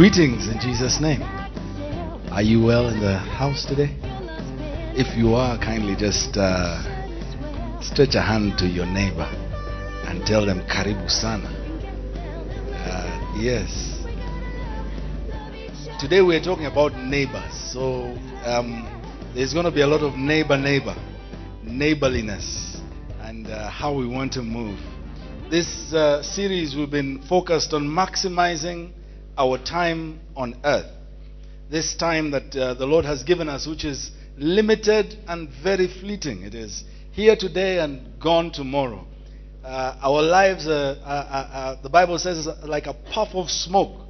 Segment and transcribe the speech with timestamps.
[0.00, 1.20] Greetings in Jesus' name.
[2.32, 3.94] Are you well in the house today?
[4.96, 6.80] If you are, kindly just uh,
[7.82, 9.28] stretch a hand to your neighbor
[10.08, 11.50] and tell them Karibu Sana.
[12.72, 14.00] Uh, yes.
[16.00, 17.52] Today we're talking about neighbors.
[17.52, 18.88] So um,
[19.34, 20.96] there's going to be a lot of neighbor, neighbor,
[21.62, 22.80] neighborliness,
[23.20, 24.80] and uh, how we want to move.
[25.50, 28.92] This uh, series we've been focused on maximizing
[29.40, 30.92] our time on earth.
[31.70, 36.42] This time that uh, the Lord has given us, which is limited and very fleeting.
[36.42, 39.06] It is here today and gone tomorrow.
[39.64, 44.08] Uh, our lives, are, are, are, the Bible says, is like a puff of smoke.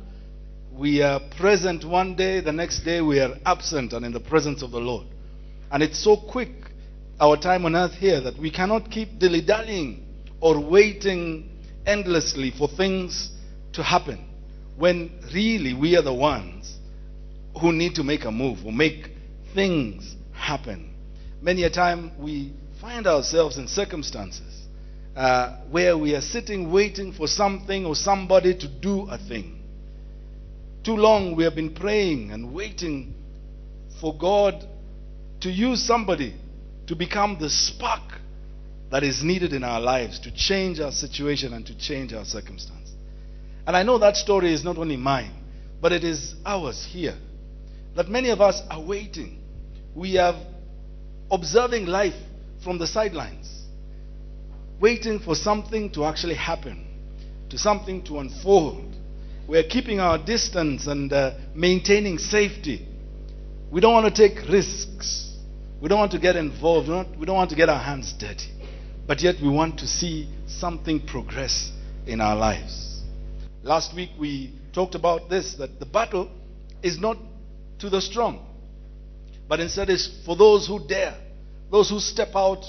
[0.73, 4.62] We are present one day, the next day we are absent and in the presence
[4.62, 5.07] of the Lord.
[5.71, 6.51] And it's so quick,
[7.21, 10.09] our time on earth here, that we cannot keep dilly dallying
[10.41, 11.51] or waiting
[11.87, 13.30] endlessly for things
[13.74, 14.30] to happen
[14.81, 16.75] when really we are the ones
[17.61, 19.11] who need to make a move or make
[19.55, 20.95] things happen.
[21.43, 24.67] Many a time we find ourselves in circumstances
[25.15, 29.61] uh, where we are sitting waiting for something or somebody to do a thing.
[30.83, 33.15] Too long we have been praying and waiting
[34.01, 34.67] for God
[35.41, 36.35] to use somebody
[36.87, 38.15] to become the spark
[38.91, 42.81] that is needed in our lives to change our situation and to change our circumstance.
[43.66, 45.33] And I know that story is not only mine,
[45.80, 47.16] but it is ours here.
[47.97, 49.39] That many of us are waiting.
[49.95, 50.35] We are
[51.30, 52.15] observing life
[52.63, 53.51] from the sidelines,
[54.80, 56.87] waiting for something to actually happen,
[57.49, 58.97] to something to unfold.
[59.49, 62.87] We're keeping our distance and uh, maintaining safety.
[63.71, 65.37] We don't want to take risks.
[65.81, 66.89] We don't want to get involved.
[66.89, 68.50] We don't, we don't want to get our hands dirty.
[69.06, 71.72] But yet we want to see something progress
[72.06, 72.90] in our lives.
[73.62, 76.31] Last week we talked about this that the battle
[76.83, 77.19] is not
[77.81, 78.47] to the strong,
[79.49, 81.15] but instead is for those who dare,
[81.71, 82.65] those who step out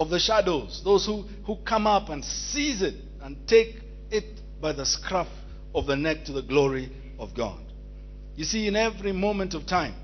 [0.00, 3.76] of the shadows, those who, who come up and seize it and take
[4.10, 4.24] it
[4.60, 5.28] by the scruff
[5.74, 6.90] of the neck to the glory
[7.20, 7.60] of God.
[8.34, 9.94] You see, in every moment of time,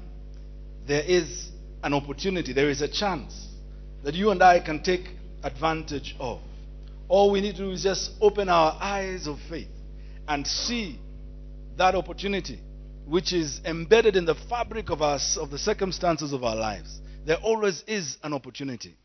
[0.86, 1.50] there is
[1.82, 3.48] an opportunity, there is a chance
[4.04, 5.08] that you and I can take
[5.42, 6.40] advantage of.
[7.08, 9.68] All we need to do is just open our eyes of faith
[10.28, 11.00] and see
[11.76, 12.60] that opportunity
[13.06, 17.00] which is embedded in the fabric of us of the circumstances of our lives.
[17.24, 18.96] There always is an opportunity.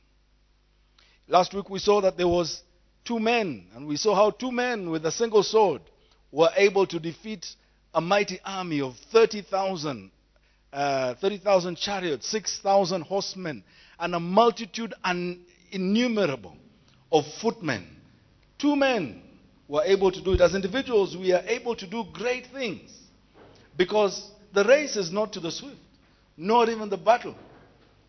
[1.27, 2.61] Last week we saw that there was
[3.03, 5.81] two men, and we saw how two men with a single sword
[6.31, 7.45] were able to defeat
[7.93, 10.11] a mighty army of 30,000
[10.73, 13.63] uh, 30,000 chariots, 6,000 horsemen,
[13.99, 16.57] and a multitude un- innumerable
[17.11, 17.87] of footmen.
[18.59, 19.23] Two men
[19.67, 20.41] were able to do it.
[20.41, 22.91] As individuals, we are able to do great things
[23.75, 25.77] because the race is not to the swift,
[26.35, 27.35] nor even the battle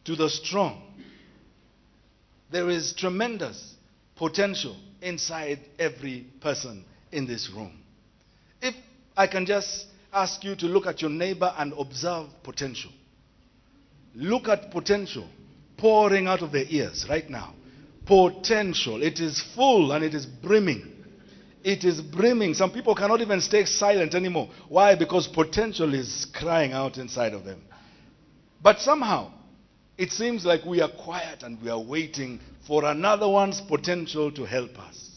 [0.05, 0.83] to the strong.
[2.51, 3.75] There is tremendous
[4.17, 7.73] potential inside every person in this room.
[8.63, 8.75] If
[9.17, 12.91] I can just ask you to look at your neighbor and observe potential,
[14.15, 15.29] look at potential
[15.77, 17.55] pouring out of their ears right now.
[18.07, 19.03] Potential.
[19.03, 20.98] It is full and it is brimming.
[21.65, 22.55] It is brimming.
[22.55, 24.49] Some people cannot even stay silent anymore.
[24.69, 24.95] Why?
[24.95, 27.63] Because potential is crying out inside of them.
[28.63, 29.33] But somehow,
[29.97, 34.45] it seems like we are quiet and we are waiting for another one's potential to
[34.45, 35.11] help us.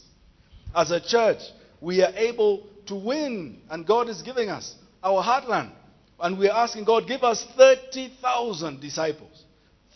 [0.74, 1.42] As a church,
[1.80, 5.70] we are able to win, and God is giving us our heartland.
[6.18, 9.44] And we are asking God, give us 30,000 disciples.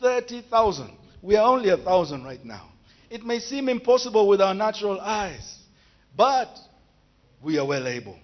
[0.01, 0.91] 30,000.
[1.23, 2.69] We are only a thousand right now.
[3.11, 5.59] It may seem impossible with our natural eyes,
[6.17, 6.59] but
[7.43, 8.19] we are well able.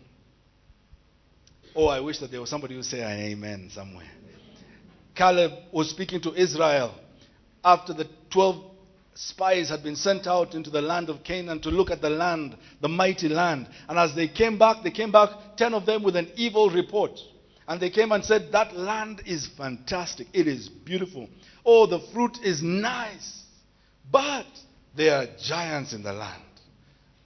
[1.74, 4.10] Oh, I wish that there was somebody who say amen somewhere.
[5.14, 6.94] Caleb was speaking to Israel
[7.64, 8.72] after the 12
[9.14, 12.56] spies had been sent out into the land of Canaan to look at the land,
[12.80, 13.68] the mighty land.
[13.88, 17.18] And as they came back, they came back, 10 of them with an evil report.
[17.68, 20.26] And they came and said, That land is fantastic.
[20.32, 21.28] It is beautiful.
[21.64, 23.42] Oh, the fruit is nice.
[24.10, 24.46] But
[24.96, 26.42] there are giants in the land.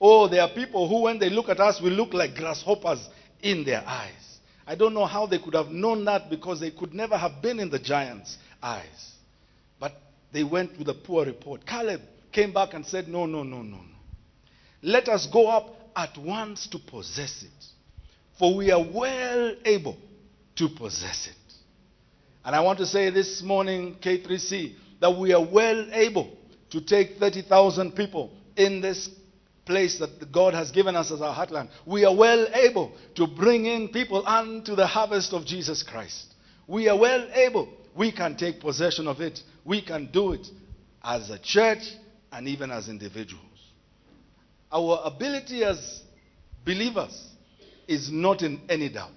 [0.01, 3.09] Oh, there are people who, when they look at us, will look like grasshoppers
[3.43, 4.39] in their eyes.
[4.67, 7.61] I don't know how they could have known that because they could never have been
[7.61, 9.13] in the giants' eyes.
[9.79, 9.95] But
[10.33, 11.65] they went with a poor report.
[11.65, 12.03] Caleb
[12.33, 13.97] came back and said, No, no, no, no, no.
[14.83, 17.65] Let us go up at once to possess it.
[18.39, 19.97] For we are well able
[20.57, 21.55] to possess it.
[22.45, 26.37] And I want to say this morning, K3C, that we are well able
[26.71, 29.09] to take 30,000 people in this
[29.67, 33.67] place that God has given us as our heartland, we are well able to bring
[33.67, 36.35] in people unto the harvest of Jesus Christ.
[36.67, 37.69] We are well able.
[37.95, 39.41] We can take possession of it.
[39.65, 40.47] We can do it
[41.03, 41.83] as a church
[42.33, 43.43] and even as individuals.
[44.71, 46.03] Our ability as
[46.65, 47.29] believers
[47.87, 49.11] is not in any doubt.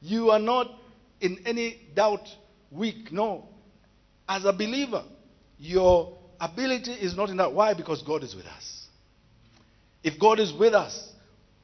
[0.00, 0.70] You are not
[1.20, 2.26] in any doubt
[2.70, 3.12] weak.
[3.12, 3.48] No.
[4.28, 5.04] As a believer,
[5.58, 7.52] your ability is not in that.
[7.52, 7.74] Why?
[7.74, 8.79] Because God is with us.
[10.02, 11.12] If God is with us,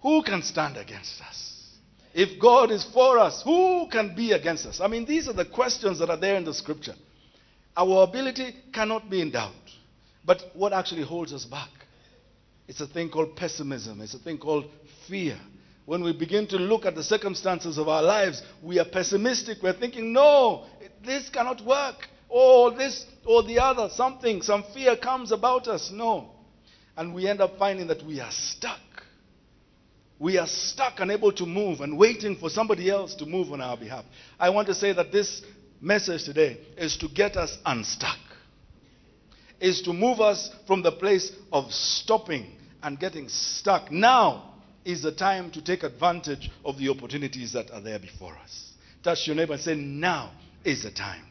[0.02, 1.46] who can stand against us?
[2.14, 4.80] If God is for us, who can be against us?
[4.80, 6.94] I mean, these are the questions that are there in the scripture.
[7.76, 9.52] Our ability cannot be in doubt.
[10.24, 11.68] But what actually holds us back?
[12.68, 14.64] It's a thing called pessimism, it's a thing called
[15.08, 15.38] fear.
[15.84, 19.58] When we begin to look at the circumstances of our lives, we are pessimistic.
[19.62, 20.64] We're thinking, no,
[21.04, 22.08] this cannot work.
[22.28, 25.92] Or this or the other, something, some fear comes about us.
[25.92, 26.30] No.
[26.96, 28.80] And we end up finding that we are stuck.
[30.18, 33.76] We are stuck, unable to move, and waiting for somebody else to move on our
[33.76, 34.04] behalf.
[34.40, 35.42] I want to say that this
[35.80, 38.18] message today is to get us unstuck,
[39.60, 43.92] is to move us from the place of stopping and getting stuck.
[43.92, 44.54] Now
[44.86, 48.72] is the time to take advantage of the opportunities that are there before us.
[49.02, 50.30] Touch your neighbor and say, Now
[50.64, 51.24] is the time.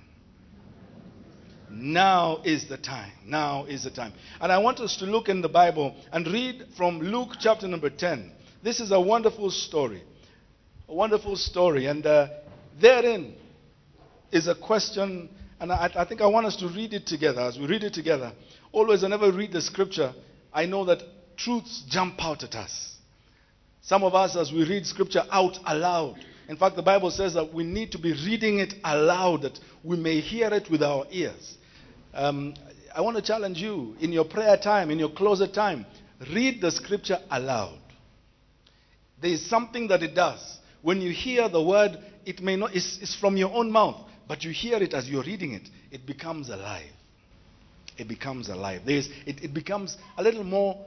[1.76, 3.12] Now is the time.
[3.26, 4.14] Now is the time.
[4.40, 7.90] And I want us to look in the Bible and read from Luke chapter number
[7.90, 8.32] 10.
[8.64, 10.02] This is a wonderful story.
[10.88, 11.88] A wonderful story.
[11.88, 12.30] And uh,
[12.80, 13.36] therein
[14.32, 15.30] is a question,
[15.60, 17.42] and I, I think I want us to read it together.
[17.42, 18.32] As we read it together,
[18.72, 20.14] always, whenever we read the scripture,
[20.54, 21.04] I know that
[21.36, 22.96] truths jump out at us.
[23.82, 27.54] Some of us, as we read scripture out aloud, in fact, the Bible says that
[27.54, 31.58] we need to be reading it aloud that we may hear it with our ears.
[32.16, 32.54] Um,
[32.96, 35.86] I want to challenge you in your prayer time, in your closet time,
[36.34, 37.78] read the scripture aloud.
[39.22, 40.60] There is something that it does.
[40.82, 43.98] When you hear the word, it may not, it's, it's from your own mouth,
[44.30, 46.92] but you hear it as you're reading it, it becomes alive.
[47.98, 48.82] It becomes alive.
[48.86, 50.86] There's, it, it becomes a little more,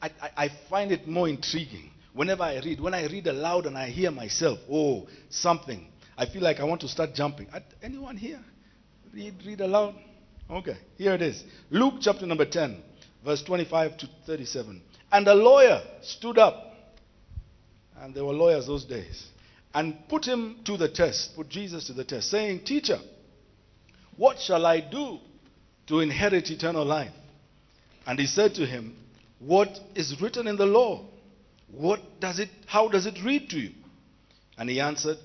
[0.00, 1.90] I, I, I find it more intriguing.
[2.14, 5.86] Whenever I read, when I read aloud and I hear myself, oh, something,
[6.16, 7.48] I feel like I want to start jumping.
[7.82, 8.40] Anyone here?
[9.12, 9.94] Read, read aloud?
[10.50, 11.44] Okay, here it is.
[11.70, 12.82] Luke chapter number 10,
[13.24, 14.82] verse 25 to 37.
[15.12, 16.74] And a lawyer stood up,
[18.00, 19.28] and there were lawyers those days,
[19.72, 22.98] and put him to the test, put Jesus to the test, saying, Teacher,
[24.16, 25.18] what shall I do
[25.86, 27.12] to inherit eternal life?
[28.04, 28.96] And he said to him,
[29.38, 31.04] What is written in the law?
[31.70, 33.70] What does it, how does it read to you?
[34.58, 35.18] And he answered,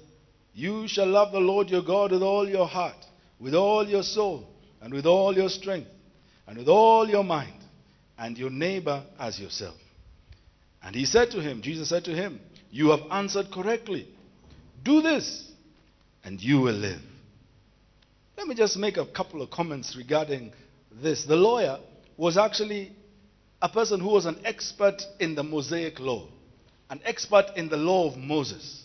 [0.53, 2.97] You shall love the Lord your God with all your heart,
[3.39, 4.47] with all your soul,
[4.85, 5.89] and with all your strength,
[6.47, 7.59] and with all your mind,
[8.17, 9.75] and your neighbor as yourself.
[10.81, 12.39] And he said to him, Jesus said to him,
[12.71, 14.07] You have answered correctly.
[14.83, 15.51] Do this,
[16.23, 17.01] and you will live.
[18.37, 20.53] Let me just make a couple of comments regarding
[21.01, 21.25] this.
[21.25, 21.79] The lawyer
[22.15, 22.93] was actually
[23.61, 26.29] a person who was an expert in the Mosaic law
[26.89, 28.83] an expert in the law of Moses.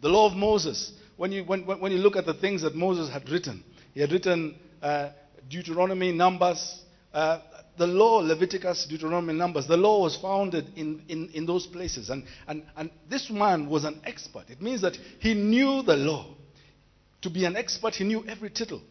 [0.00, 3.10] The law of Moses, when you, when, when you look at the things that Moses
[3.10, 3.62] had written,
[3.92, 5.10] he had written uh,
[5.48, 6.82] Deuteronomy, Numbers,
[7.12, 7.40] uh,
[7.76, 12.08] the law, Leviticus, Deuteronomy, Numbers, the law was founded in, in, in those places.
[12.10, 14.44] And, and, and this man was an expert.
[14.48, 16.26] It means that he knew the law.
[17.22, 18.82] To be an expert, he knew every tittle,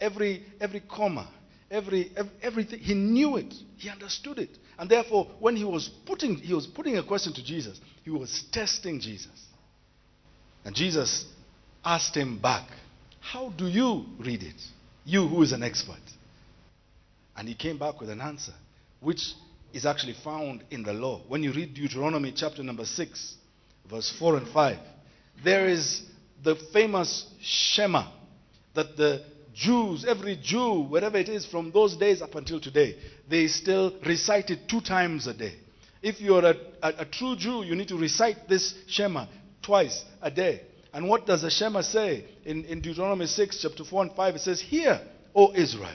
[0.00, 1.28] every, every comma,
[1.70, 2.78] every, every, everything.
[2.78, 3.52] He knew it.
[3.76, 4.50] He understood it.
[4.78, 8.44] And therefore, when he was putting, he was putting a question to Jesus, he was
[8.52, 9.46] testing Jesus.
[10.64, 11.26] And Jesus
[11.84, 12.68] asked him back,
[13.20, 14.60] How do you read it?
[15.06, 16.02] You who is an expert.
[17.36, 18.54] And he came back with an answer,
[19.00, 19.34] which
[19.72, 21.22] is actually found in the law.
[21.28, 23.34] When you read Deuteronomy chapter number 6,
[23.88, 24.78] verse 4 and 5,
[25.44, 26.02] there is
[26.42, 28.08] the famous Shema
[28.74, 29.22] that the
[29.54, 32.96] Jews, every Jew, wherever it is from those days up until today,
[33.28, 35.54] they still recite it two times a day.
[36.02, 39.26] If you're a, a, a, true Jew, you need to recite this Shema
[39.62, 40.62] twice a day.
[40.96, 42.24] And what does the Shema say?
[42.46, 44.98] In, in Deuteronomy 6, chapter 4 and 5, it says, Hear,
[45.34, 45.90] O Israel,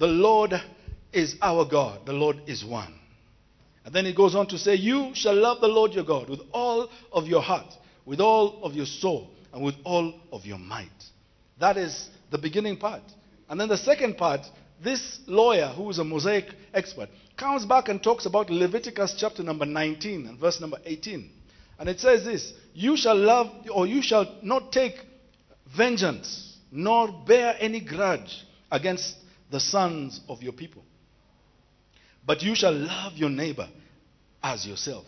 [0.00, 0.60] the Lord
[1.12, 2.92] is our God, the Lord is one.
[3.84, 6.40] And then it goes on to say, You shall love the Lord your God with
[6.50, 7.72] all of your heart,
[8.04, 10.90] with all of your soul, and with all of your might.
[11.60, 13.02] That is the beginning part.
[13.48, 14.40] And then the second part,
[14.82, 19.66] this lawyer, who is a Mosaic expert, comes back and talks about Leviticus chapter number
[19.66, 21.30] 19 and verse number 18.
[21.82, 24.94] And it says this You shall love, or you shall not take
[25.76, 29.16] vengeance, nor bear any grudge against
[29.50, 30.84] the sons of your people.
[32.24, 33.68] But you shall love your neighbor
[34.44, 35.04] as yourself.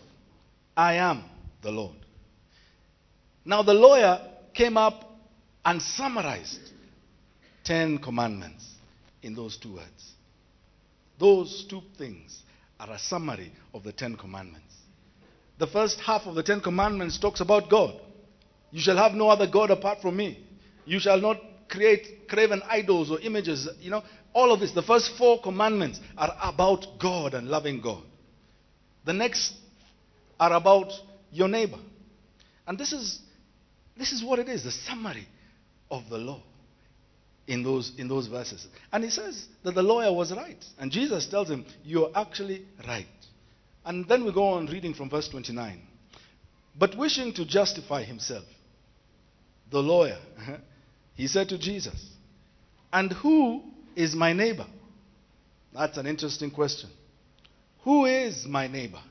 [0.75, 1.23] I am
[1.61, 1.95] the Lord.
[3.45, 4.19] Now, the lawyer
[4.53, 5.17] came up
[5.63, 6.73] and summarized
[7.63, 8.69] 10 commandments
[9.21, 10.11] in those two words.
[11.17, 12.43] Those two things
[12.81, 14.73] are a summary of the Ten Commandments.
[15.57, 17.99] The first half of the Ten Commandments talks about God.
[18.71, 20.45] You shall have no other God apart from me.
[20.85, 21.37] You shall not
[21.69, 23.67] create craven idols or images.
[23.79, 24.71] You know, all of this.
[24.71, 28.03] The first four commandments are about God and loving God.
[29.05, 29.53] The next
[30.39, 30.91] are about
[31.31, 31.79] your neighbor.
[32.67, 33.19] And this is,
[33.97, 35.27] this is what it is the summary
[35.89, 36.41] of the law
[37.47, 38.67] in those, in those verses.
[38.91, 40.63] And he says that the lawyer was right.
[40.77, 43.05] And Jesus tells him, You're actually right.
[43.85, 45.79] And then we go on reading from verse 29.
[46.77, 48.43] But wishing to justify himself,
[49.69, 50.17] the lawyer,
[51.15, 52.09] he said to Jesus,
[52.91, 53.61] And who
[53.95, 54.65] is my neighbor?
[55.73, 56.89] That's an interesting question.
[57.83, 59.01] Who is my neighbor?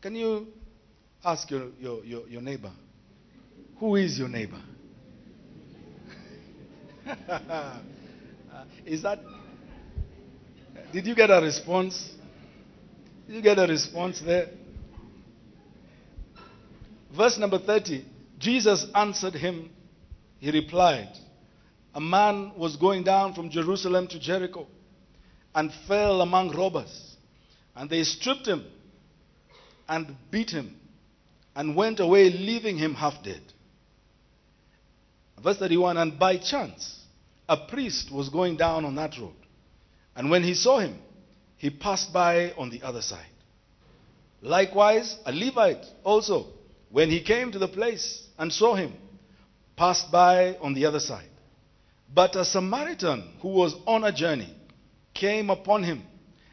[0.00, 0.48] Can you
[1.24, 2.70] ask your, your, your, your neighbor,
[3.78, 4.60] Who is your neighbor?
[8.54, 9.18] Uh, is that.
[10.92, 12.12] Did you get a response?
[13.28, 14.50] You get a response there?
[17.16, 18.04] Verse number 30
[18.38, 19.70] Jesus answered him.
[20.40, 21.08] He replied,
[21.94, 24.66] A man was going down from Jerusalem to Jericho
[25.54, 27.16] and fell among robbers.
[27.74, 28.66] And they stripped him
[29.88, 30.76] and beat him
[31.56, 33.40] and went away, leaving him half dead.
[35.42, 37.00] Verse 31 And by chance,
[37.48, 39.34] a priest was going down on that road.
[40.16, 40.98] And when he saw him,
[41.64, 43.34] he passed by on the other side.
[44.42, 46.48] Likewise, a Levite also,
[46.90, 48.92] when he came to the place and saw him,
[49.74, 51.30] passed by on the other side.
[52.12, 54.54] But a Samaritan who was on a journey
[55.14, 56.02] came upon him,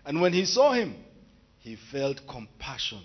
[0.06, 0.96] and when he saw him,
[1.60, 3.04] he felt compassion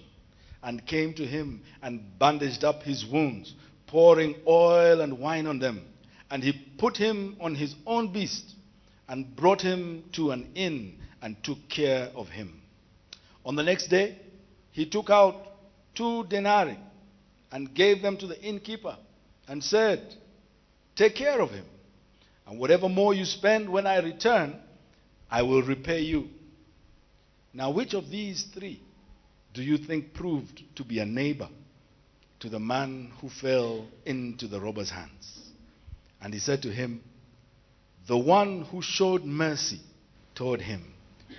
[0.62, 3.52] and came to him and bandaged up his wounds,
[3.88, 5.84] pouring oil and wine on them.
[6.30, 8.54] And he put him on his own beast
[9.08, 12.60] and brought him to an inn and took care of him.
[13.44, 14.18] On the next day,
[14.72, 15.36] he took out
[15.94, 16.78] two denarii
[17.50, 18.96] and gave them to the innkeeper
[19.48, 20.14] and said,
[20.94, 21.64] Take care of him.
[22.46, 24.56] And whatever more you spend when I return,
[25.30, 26.28] I will repay you.
[27.52, 28.80] Now, which of these three
[29.54, 31.48] do you think proved to be a neighbor
[32.40, 35.50] to the man who fell into the robber's hands?
[36.20, 37.02] And he said to him,
[38.06, 39.80] The one who showed mercy
[40.34, 40.92] toward him.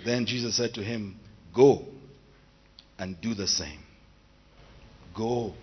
[0.08, 1.20] Then Jesus said to him,
[1.54, 1.84] Go
[2.98, 3.80] and do the same.
[5.14, 5.54] Go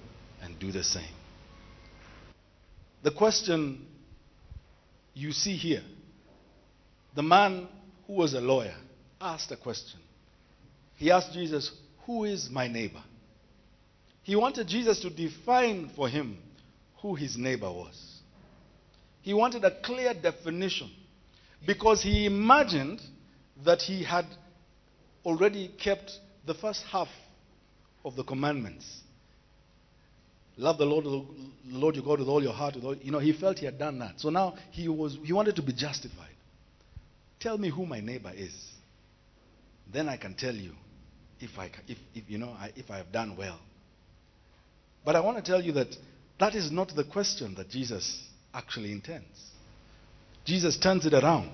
[0.43, 1.15] and do the same.
[3.03, 3.87] The question
[5.15, 5.81] you see here
[7.15, 7.69] the man
[8.07, 8.75] who was a lawyer
[9.19, 9.99] asked a question.
[10.97, 11.71] He asked Jesus,
[12.05, 13.03] Who is my neighbor?
[14.25, 16.37] He wanted Jesus to define for him
[17.01, 18.21] who his neighbor was.
[19.23, 20.91] He wanted a clear definition
[21.67, 23.01] because he imagined
[23.65, 24.27] that he had
[25.25, 26.13] already kept
[26.47, 27.09] the first half
[28.05, 29.01] of the commandments.
[30.57, 31.25] Love the Lord, the
[31.67, 32.77] Lord your God with all your heart.
[32.83, 34.21] All, you know, he felt he had done that.
[34.21, 36.29] So now he was he wanted to be justified.
[37.41, 38.55] Tell me who my neighbor is.
[39.93, 40.73] Then I can tell you
[41.41, 43.59] if I if, if you know I, if I have done well.
[45.05, 45.89] But I want to tell you that
[46.39, 49.27] that is not the question that Jesus actually intends.
[50.45, 51.51] Jesus turns it around.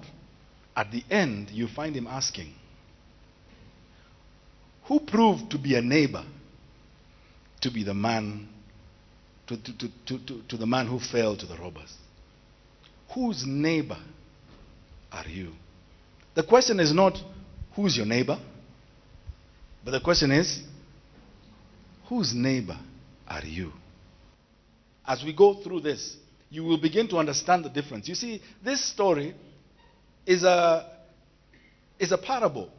[0.77, 2.53] At the end, you find him asking,
[4.85, 6.25] Who proved to be a neighbor
[7.61, 8.49] to be the man,
[9.47, 11.93] to, to, to, to, to the man who fell to the robbers?
[13.15, 13.99] Whose neighbor
[15.13, 15.53] are you?
[16.35, 17.19] The question is not,
[17.75, 18.39] Who's your neighbor?
[19.85, 20.63] But the question is,
[22.09, 22.79] Whose neighbor
[23.27, 23.73] are you?
[25.07, 26.17] As we go through this,
[26.51, 28.09] you will begin to understand the difference.
[28.09, 29.35] You see, this story
[30.31, 30.87] is a,
[31.99, 32.71] is a parable.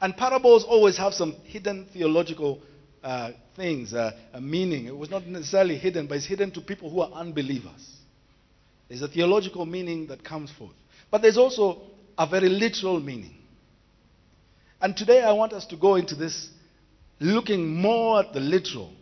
[0.00, 2.60] And parables always have some hidden theological
[3.04, 4.86] uh, things, uh, a meaning.
[4.86, 7.94] It was not necessarily hidden, but it's hidden to people who are unbelievers.
[8.88, 10.74] There's a theological meaning that comes forth.
[11.08, 11.80] But there's also
[12.18, 13.36] a very literal meaning.
[14.80, 16.50] And today I want us to go into this
[17.20, 18.92] looking more at the literal.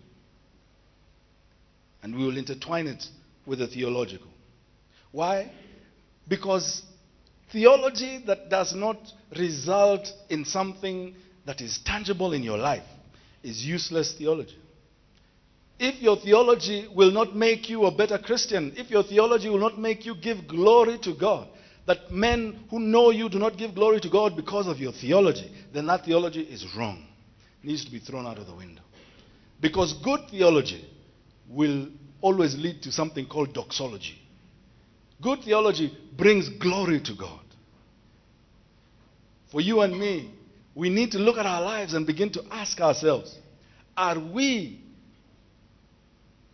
[2.02, 3.02] And we will intertwine it
[3.46, 4.28] with the theological.
[5.10, 5.50] Why?
[6.28, 6.82] Because
[7.54, 8.98] theology that does not
[9.38, 11.14] result in something
[11.46, 12.82] that is tangible in your life
[13.42, 14.58] is useless theology.
[15.78, 19.78] If your theology will not make you a better Christian, if your theology will not
[19.78, 21.48] make you give glory to God,
[21.86, 25.50] that men who know you do not give glory to God because of your theology,
[25.72, 27.06] then that theology is wrong.
[27.62, 28.82] It needs to be thrown out of the window.
[29.60, 30.84] Because good theology
[31.48, 31.88] will
[32.20, 34.18] always lead to something called doxology.
[35.22, 37.43] Good theology brings glory to God.
[39.54, 40.34] For you and me,
[40.74, 43.38] we need to look at our lives and begin to ask ourselves
[43.96, 44.80] are we,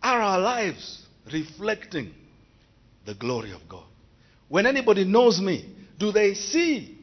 [0.03, 1.01] are our lives
[1.33, 2.13] reflecting
[3.07, 3.85] the glory of God?
[4.49, 5.67] When anybody knows me,
[5.97, 6.99] do they see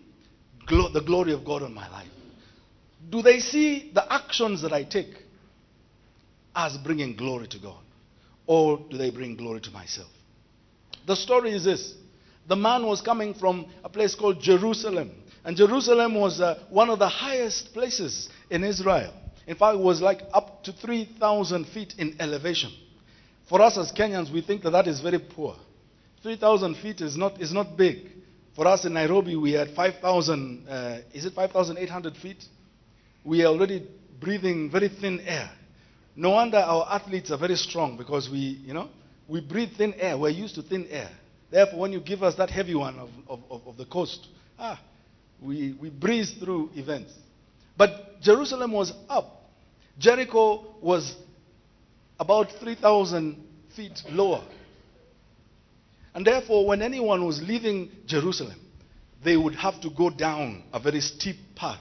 [0.69, 2.07] glo- the glory of God on my life?
[3.11, 5.11] Do they see the actions that I take
[6.55, 7.83] as bringing glory to God?
[8.47, 10.11] Or do they bring glory to myself?
[11.09, 11.93] The story is this
[12.47, 15.11] the man was coming from a place called Jerusalem.
[15.49, 19.14] And Jerusalem was uh, one of the highest places in Israel.
[19.47, 22.71] In fact, it was like up to 3,000 feet in elevation.
[23.49, 25.57] For us as Kenyans, we think that that is very poor.
[26.23, 28.11] 3,000 feet is not, is not big.
[28.55, 32.45] For us in Nairobi, we had 5,000, uh, is it 5,800 feet?
[33.25, 33.88] We are already
[34.21, 35.50] breathing very thin air.
[36.14, 38.90] No wonder our athletes are very strong because we, you know,
[39.26, 40.19] we breathe thin air.
[40.19, 41.09] We're used to thin air.
[41.50, 44.26] Therefore, when you give us that heavy one of, of, of, of the coast,
[44.59, 44.78] ah,
[45.40, 47.12] we, we breeze through events.
[47.76, 49.50] But Jerusalem was up.
[49.99, 51.14] Jericho was
[52.18, 53.37] about 3,000
[53.75, 54.45] feet lower.
[56.14, 58.59] And therefore, when anyone was leaving Jerusalem,
[59.25, 61.80] they would have to go down a very steep path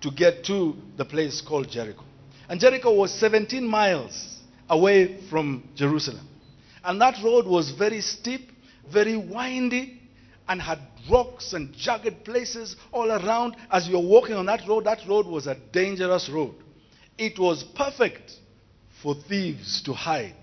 [0.00, 2.04] to get to the place called Jericho.
[2.48, 4.38] And Jericho was 17 miles
[4.68, 6.28] away from Jerusalem.
[6.84, 8.50] And that road was very steep,
[8.92, 10.00] very windy,
[10.48, 10.78] and had
[11.10, 13.56] rocks and jagged places all around.
[13.70, 16.54] As you're walking on that road, that road was a dangerous road.
[17.18, 18.32] It was perfect
[19.02, 20.36] for thieves to hide,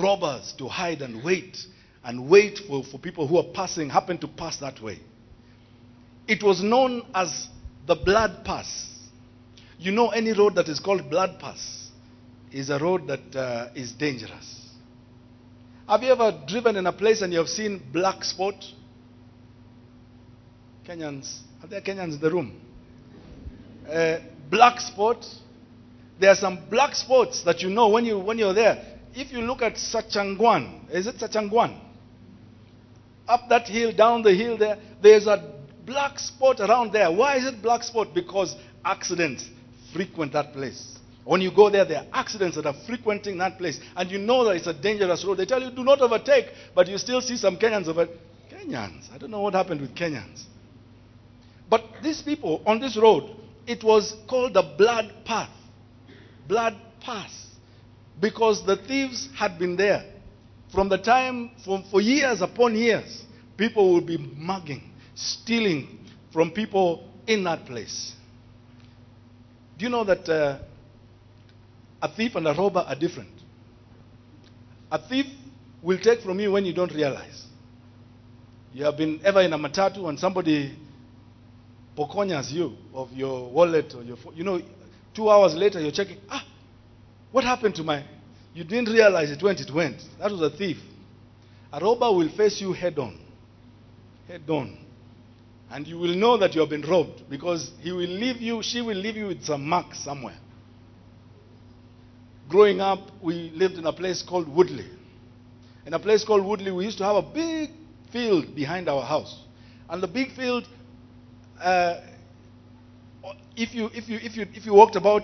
[0.00, 1.58] robbers to hide and wait,
[2.04, 4.98] and wait for, for people who are passing, happen to pass that way.
[6.26, 7.48] It was known as
[7.86, 8.90] the Blood Pass.
[9.78, 11.90] You know, any road that is called Blood Pass
[12.50, 14.60] is a road that uh, is dangerous.
[15.88, 18.54] Have you ever driven in a place and you have seen black spot?
[20.86, 22.60] Kenyans, are there Kenyans in the room?
[23.90, 24.18] Uh,
[24.50, 25.24] black spot.
[26.20, 28.98] There are some black spots that you know when you when you're there.
[29.14, 31.80] If you look at Sachangwan, is it Sachangwan?
[33.26, 35.54] Up that hill, down the hill there, there's a
[35.86, 37.10] black spot around there.
[37.10, 38.08] Why is it black spot?
[38.14, 39.48] Because accidents
[39.92, 40.98] frequent that place.
[41.24, 44.44] When you go there, there are accidents that are frequenting that place, and you know
[44.44, 45.38] that it's a dangerous road.
[45.38, 48.08] They tell you do not overtake, but you still see some Kenyans over.
[48.50, 50.44] Kenyans, I don't know what happened with Kenyans.
[51.68, 55.50] But these people on this road, it was called the blood path,
[56.46, 57.46] blood pass,
[58.20, 60.04] because the thieves had been there
[60.72, 63.24] from the time for, for years upon years.
[63.56, 64.82] People would be mugging,
[65.14, 65.98] stealing
[66.32, 68.12] from people in that place.
[69.78, 70.58] Do you know that uh,
[72.02, 73.30] a thief and a robber are different?
[74.90, 75.26] A thief
[75.82, 77.44] will take from you when you don't realize.
[78.72, 80.76] You have been ever in a matatu and somebody
[81.96, 84.36] pokonyas you of your wallet or your phone.
[84.36, 84.60] You know,
[85.14, 86.44] two hours later you're checking, ah,
[87.32, 88.04] what happened to my.
[88.54, 90.00] You didn't realize it went, it went.
[90.20, 90.78] That was a thief.
[91.72, 93.18] A robber will face you head on.
[94.28, 94.78] Head on.
[95.70, 98.80] And you will know that you have been robbed because he will leave you, she
[98.80, 100.38] will leave you with some marks somewhere.
[102.48, 104.86] Growing up, we lived in a place called Woodley.
[105.86, 107.70] In a place called Woodley, we used to have a big
[108.12, 109.40] field behind our house.
[109.88, 110.68] And the big field,
[111.64, 112.00] uh,
[113.56, 115.22] if, you, if, you, if, you, if you walked about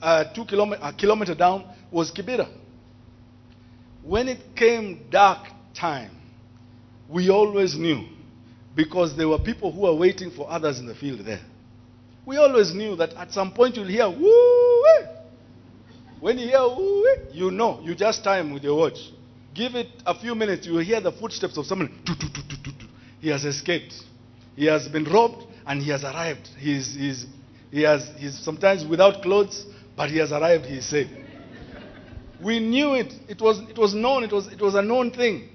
[0.00, 2.48] uh, two kilometer, a kilometer down, was Kibera.
[4.02, 6.10] When it came dark time,
[7.08, 8.06] we always knew
[8.74, 11.40] because there were people who were waiting for others in the field there.
[12.24, 15.06] We always knew that at some point you'll hear woo.
[16.20, 17.80] When you hear woo, you know.
[17.82, 18.98] You just time with your watch.
[19.54, 21.92] Give it a few minutes, you will hear the footsteps of someone.
[23.20, 23.94] He has escaped.
[24.56, 26.48] He has been robbed and he has arrived.
[26.58, 27.26] He's, he's,
[27.70, 29.64] he has, he's sometimes without clothes,
[29.96, 30.66] but he has arrived.
[30.66, 31.08] He is safe.
[32.42, 33.12] We knew it.
[33.28, 34.24] It was, it was known.
[34.24, 35.48] It was, it was a known thing.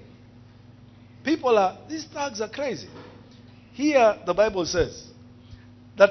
[1.22, 2.88] People are, these thugs are crazy.
[3.72, 5.06] Here, the Bible says
[5.96, 6.10] that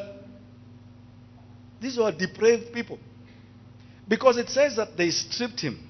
[1.81, 2.99] these were depraved people.
[4.07, 5.83] Because it says that they stripped him.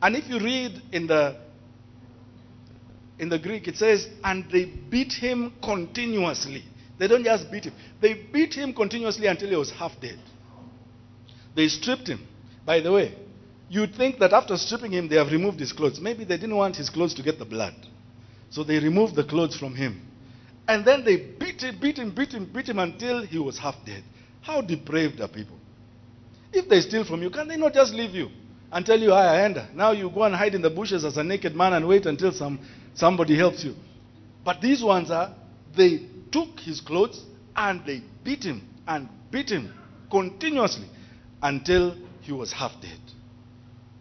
[0.00, 1.36] And if you read in the
[3.18, 6.64] in the Greek, it says, and they beat him continuously.
[6.98, 10.18] They don't just beat him, they beat him continuously until he was half dead.
[11.54, 12.26] They stripped him.
[12.64, 13.14] By the way,
[13.68, 16.00] you'd think that after stripping him, they have removed his clothes.
[16.00, 17.74] Maybe they didn't want his clothes to get the blood.
[18.50, 20.02] So they removed the clothes from him.
[20.68, 23.76] And then they beat him, beat him, beat him, beat him until he was half
[23.86, 24.02] dead.
[24.42, 25.56] How depraved are people?
[26.52, 28.30] If they steal from you, can they not just leave you
[28.72, 29.68] and tell you, I enter?
[29.74, 32.32] Now you go and hide in the bushes as a naked man and wait until
[32.32, 32.58] some,
[32.96, 33.74] somebody helps you.
[34.44, 35.34] But these ones are,
[35.76, 37.22] they took his clothes
[37.54, 39.72] and they beat him and beat him
[40.10, 40.86] continuously
[41.42, 42.98] until he was half dead.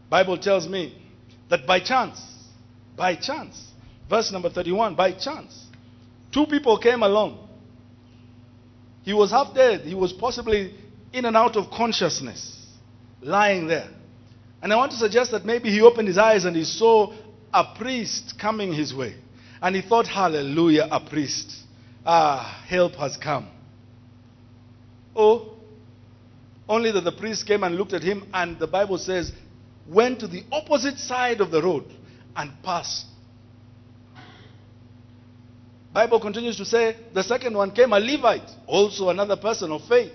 [0.10, 1.02] Bible tells me
[1.50, 2.22] that by chance,
[2.96, 3.72] by chance,
[4.10, 5.66] verse number 31, by chance,
[6.32, 7.48] two people came along.
[9.04, 9.82] He was half dead.
[9.82, 10.76] He was possibly
[11.14, 12.66] in and out of consciousness,
[13.22, 13.90] lying there.
[14.62, 17.14] And I want to suggest that maybe he opened his eyes and he saw
[17.56, 19.16] a priest coming his way.
[19.62, 21.56] And he thought, Hallelujah, a priest.
[22.06, 23.48] Ah, help has come.
[25.16, 25.54] Oh,
[26.68, 29.32] only that the priest came and looked at him, and the Bible says,
[29.88, 31.86] went to the opposite side of the road
[32.36, 33.06] and passed.
[35.94, 40.12] Bible continues to say the second one came a Levite, also another person of faith.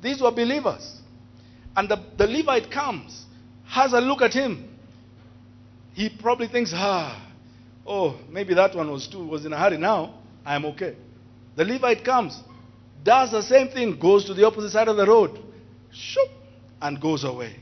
[0.00, 1.00] These were believers.
[1.74, 3.24] And the, the Levite comes,
[3.66, 4.75] has a look at him.
[5.96, 7.26] He probably thinks, ah,
[7.86, 10.16] oh, maybe that one was too was in a hurry now.
[10.44, 10.94] I'm okay.
[11.56, 12.38] The Levite comes,
[13.02, 15.40] does the same thing, goes to the opposite side of the road,
[15.90, 16.28] shoop,
[16.82, 17.56] and goes away.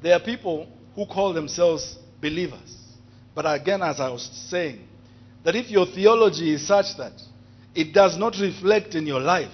[0.00, 2.74] There are people who call themselves believers.
[3.34, 4.88] But again, as I was saying,
[5.44, 7.20] that if your theology is such that
[7.74, 9.52] it does not reflect in your life,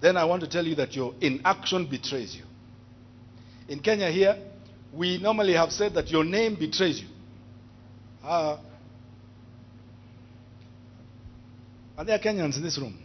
[0.00, 2.42] then I want to tell you that your inaction betrays you.
[3.68, 4.36] In Kenya here,
[4.98, 7.06] we normally have said that your name betrays you.
[8.22, 8.58] Uh,
[11.96, 12.98] are there Kenyans in this room?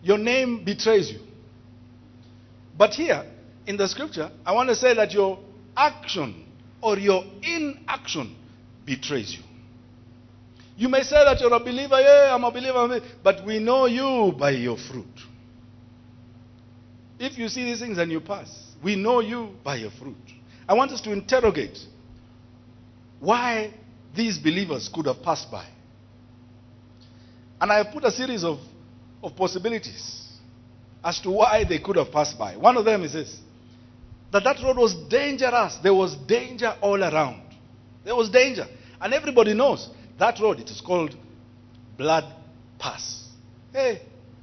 [0.00, 1.18] Your name betrays you.
[2.78, 3.26] But here,
[3.66, 5.40] in the scripture, I want to say that your
[5.76, 6.44] action
[6.80, 8.36] or your inaction
[8.84, 9.42] betrays you.
[10.76, 14.34] You may say that you're a believer, yeah, I'm a believer, but we know you
[14.38, 15.20] by your fruit.
[17.18, 20.14] If you see these things and you pass, we know you by your fruit.
[20.68, 21.78] I want us to interrogate
[23.18, 23.72] why
[24.14, 25.66] these believers could have passed by.
[27.60, 28.58] And I have put a series of,
[29.22, 30.28] of possibilities
[31.02, 32.56] as to why they could have passed by.
[32.56, 33.40] One of them is this
[34.30, 35.76] that that road was dangerous.
[35.76, 37.42] There was danger all around.
[38.04, 38.66] There was danger.
[39.00, 41.16] And everybody knows that road, it is called
[41.96, 42.24] Blood
[42.78, 43.28] Pass.
[43.72, 44.02] Hey,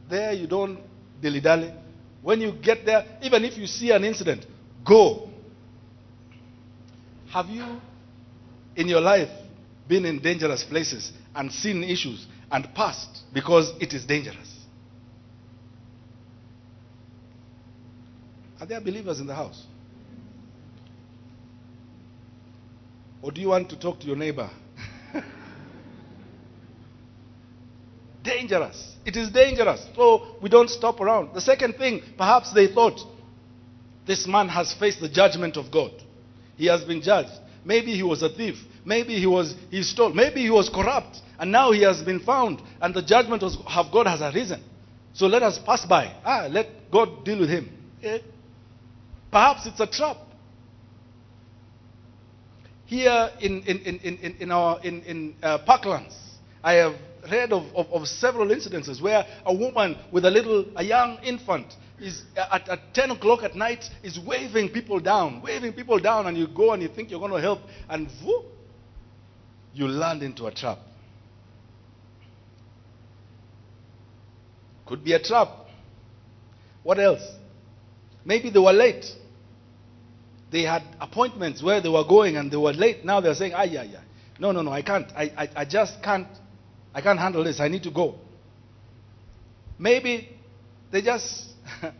[0.09, 0.79] there you don't
[1.21, 1.73] dilly dally.
[2.21, 4.45] When you get there, even if you see an incident,
[4.85, 5.29] go.
[7.31, 7.79] Have you
[8.75, 9.29] in your life
[9.87, 14.59] been in dangerous places and seen issues and passed because it is dangerous?
[18.59, 19.65] Are there believers in the house?
[23.23, 24.49] Or do you want to talk to your neighbor?
[28.23, 28.95] Dangerous.
[29.05, 29.85] It is dangerous.
[29.95, 31.33] So we don't stop around.
[31.33, 32.99] The second thing, perhaps they thought
[34.05, 35.91] this man has faced the judgment of God.
[36.57, 37.31] He has been judged.
[37.63, 38.55] Maybe he was a thief.
[38.85, 40.13] Maybe he was he stole.
[40.13, 41.17] Maybe he was corrupt.
[41.39, 42.61] And now he has been found.
[42.81, 44.63] And the judgment of God has arisen.
[45.13, 46.15] So let us pass by.
[46.23, 47.69] Ah, let God deal with him.
[48.03, 48.19] Eh?
[49.31, 50.17] Perhaps it's a trap.
[52.85, 56.13] Here in, in, in, in, in our, in, in uh, Parklands,
[56.63, 56.95] I have
[57.31, 61.73] read of, of, of, several incidences where a woman with a little, a young infant
[61.99, 66.37] is at, at 10 o'clock at night is waving people down, waving people down, and
[66.37, 68.45] you go and you think you're going to help, and whoop,
[69.73, 70.79] you land into a trap.
[74.85, 75.47] Could be a trap.
[76.83, 77.21] What else?
[78.25, 79.05] Maybe they were late.
[80.51, 83.05] They had appointments where they were going and they were late.
[83.05, 84.01] Now they're saying, ah, yeah, yeah.
[84.37, 85.09] No, no, no, I can't.
[85.15, 86.27] I, I, I just can't.
[86.93, 87.59] I can't handle this.
[87.59, 88.15] I need to go.
[89.79, 90.29] Maybe
[90.91, 91.49] they just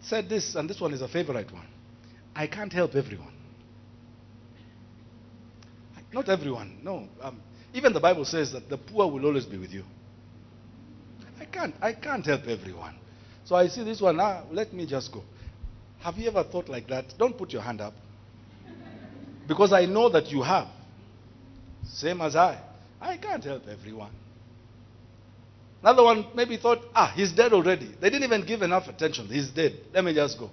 [0.00, 1.66] said this, and this one is a favorite one.
[2.34, 3.32] I can't help everyone.
[6.12, 7.08] Not everyone, no.
[7.20, 7.40] Um,
[7.72, 9.84] even the Bible says that the poor will always be with you.
[11.40, 12.94] I can't, I can't help everyone.
[13.44, 15.22] So I see this one, ah, let me just go.
[16.00, 17.14] Have you ever thought like that?
[17.18, 17.94] Don't put your hand up.
[19.48, 20.68] Because I know that you have.
[21.86, 22.58] Same as I.
[23.00, 24.12] I can't help everyone.
[25.82, 27.92] Another one maybe thought, ah, he's dead already.
[28.00, 29.26] They didn't even give enough attention.
[29.26, 29.80] He's dead.
[29.92, 30.50] Let me just go.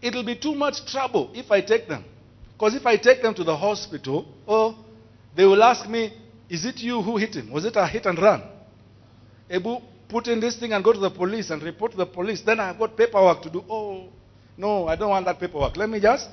[0.00, 2.04] It'll be too much trouble if I take them.
[2.52, 4.78] Because if I take them to the hospital, oh,
[5.34, 6.12] they will ask me,
[6.48, 7.50] is it you who hit him?
[7.50, 8.42] Was it a hit and run?
[9.50, 12.42] Ebu, put in this thing and go to the police and report to the police.
[12.42, 13.64] Then I've got paperwork to do.
[13.68, 14.08] Oh,
[14.56, 15.76] no, I don't want that paperwork.
[15.76, 16.28] Let me just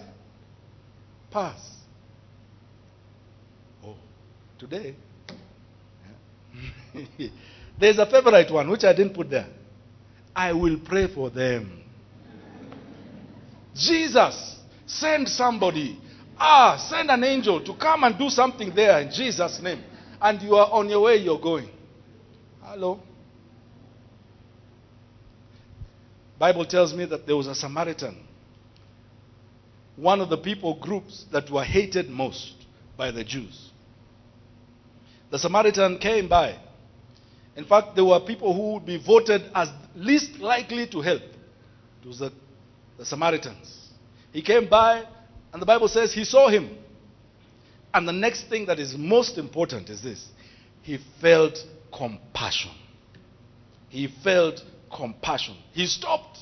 [1.31, 1.70] pass.
[4.61, 4.93] Today.
[7.79, 9.47] There's a favorite one which I didn't put there.
[10.35, 11.81] I will pray for them.
[13.73, 15.99] Jesus, send somebody.
[16.37, 19.81] Ah, send an angel to come and do something there in Jesus' name.
[20.21, 21.67] And you are on your way, you're going.
[22.61, 22.99] Hello?
[26.37, 28.15] Bible tells me that there was a Samaritan.
[29.95, 32.53] One of the people groups that were hated most
[32.95, 33.70] by the Jews.
[35.31, 36.55] The Samaritan came by.
[37.55, 41.21] In fact, there were people who would be voted as least likely to help.
[42.01, 42.31] It was the,
[42.97, 43.89] the Samaritans.
[44.31, 45.03] He came by,
[45.51, 46.77] and the Bible says he saw him.
[47.93, 50.27] And the next thing that is most important is this
[50.81, 51.57] he felt
[51.93, 52.71] compassion.
[53.89, 54.63] He felt
[54.93, 55.55] compassion.
[55.73, 56.39] He stopped.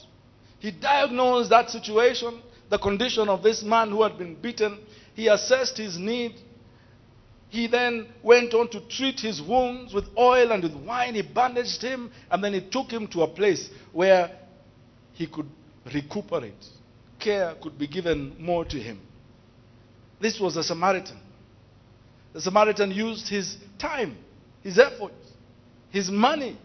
[0.59, 4.79] He diagnosed that situation, the condition of this man who had been beaten.
[5.15, 6.35] He assessed his need.
[7.49, 11.15] He then went on to treat his wounds with oil and with wine.
[11.15, 14.31] He bandaged him, and then he took him to a place where
[15.13, 15.47] he could
[15.91, 16.63] recuperate.
[17.17, 19.01] Care could be given more to him.
[20.21, 21.19] This was a Samaritan.
[22.33, 24.15] The Samaritan used his time,
[24.61, 25.15] his efforts,
[25.89, 26.55] his money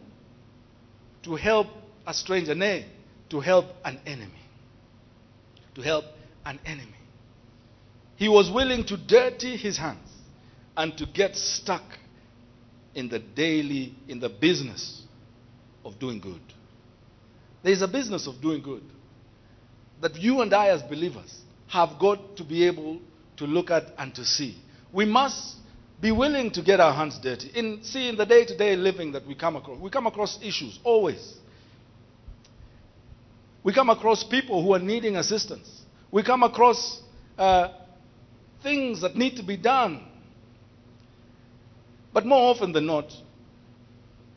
[1.23, 1.69] to help
[2.07, 2.85] a stranger, nay,
[3.31, 4.33] to help an enemy.
[5.77, 6.05] To help
[6.45, 6.91] an enemy.
[8.17, 10.14] He was willing to dirty his hands
[10.77, 11.83] and to get stuck
[12.95, 15.03] in the daily, in the business
[15.85, 16.41] of doing good.
[17.63, 18.83] There is a business of doing good
[20.01, 21.35] that you and I, as believers,
[21.69, 23.01] have got to be able
[23.37, 24.57] to look at and to see.
[24.93, 25.57] We must
[26.01, 27.51] be willing to get our hands dirty.
[27.55, 31.35] In seeing the day-to-day living that we come across, we come across issues always.
[33.63, 35.83] We come across people who are needing assistance.
[36.11, 37.01] We come across
[37.39, 37.69] uh,
[38.63, 40.07] things that need to be done.
[42.15, 43.13] But more often than not,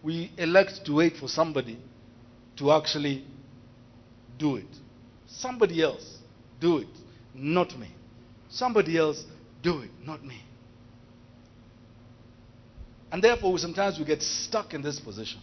[0.01, 1.77] we elect to wait for somebody
[2.57, 3.23] to actually
[4.39, 4.65] do it.
[5.27, 6.17] Somebody else
[6.59, 6.87] do it,
[7.35, 7.89] not me.
[8.49, 9.23] Somebody else
[9.61, 10.41] do it, not me.
[13.11, 15.39] And therefore, sometimes we get stuck in this position.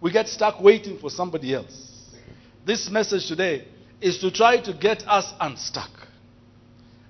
[0.00, 2.10] We get stuck waiting for somebody else.
[2.66, 3.68] This message today
[4.00, 5.90] is to try to get us unstuck.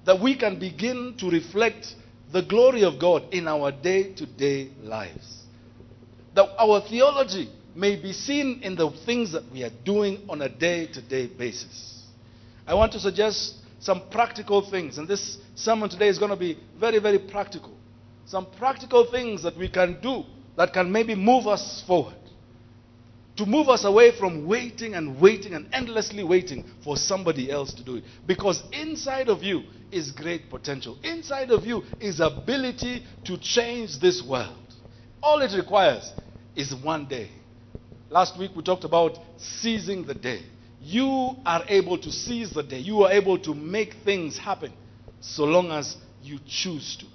[0.04, 1.94] That we can begin to reflect
[2.32, 5.42] the glory of God in our day to day lives.
[6.34, 10.48] That our theology may be seen in the things that we are doing on a
[10.48, 12.04] day to day basis.
[12.66, 16.58] I want to suggest some practical things, and this sermon today is going to be
[16.78, 17.76] very, very practical.
[18.26, 20.24] Some practical things that we can do
[20.56, 22.14] that can maybe move us forward.
[23.36, 27.82] To move us away from waiting and waiting and endlessly waiting for somebody else to
[27.82, 28.04] do it.
[28.26, 30.98] Because inside of you is great potential.
[31.02, 34.56] Inside of you is ability to change this world.
[35.22, 36.12] All it requires
[36.54, 37.30] is one day.
[38.10, 40.42] Last week we talked about seizing the day.
[40.80, 42.80] You are able to seize the day.
[42.80, 44.72] You are able to make things happen
[45.20, 47.06] so long as you choose to.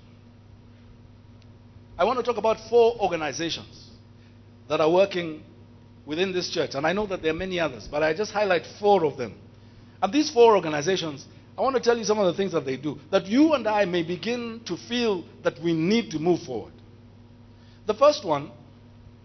[1.97, 3.89] I want to talk about four organizations
[4.69, 5.43] that are working
[6.07, 6.73] within this church.
[6.73, 9.35] And I know that there are many others, but I just highlight four of them.
[10.01, 11.25] And these four organizations,
[11.57, 13.67] I want to tell you some of the things that they do, that you and
[13.67, 16.73] I may begin to feel that we need to move forward.
[17.85, 18.51] The first one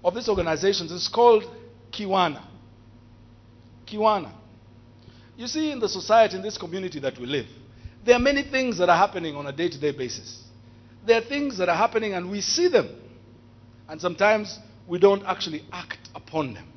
[0.04, 1.44] of these organizations is called
[1.92, 2.42] Kiwana.
[3.86, 4.32] Kiwana.
[5.36, 7.46] You see, in the society, in this community that we live,
[8.04, 10.42] there are many things that are happening on a day to day basis.
[11.06, 12.88] There are things that are happening and we see them.
[13.88, 16.71] And sometimes we don't actually act upon them.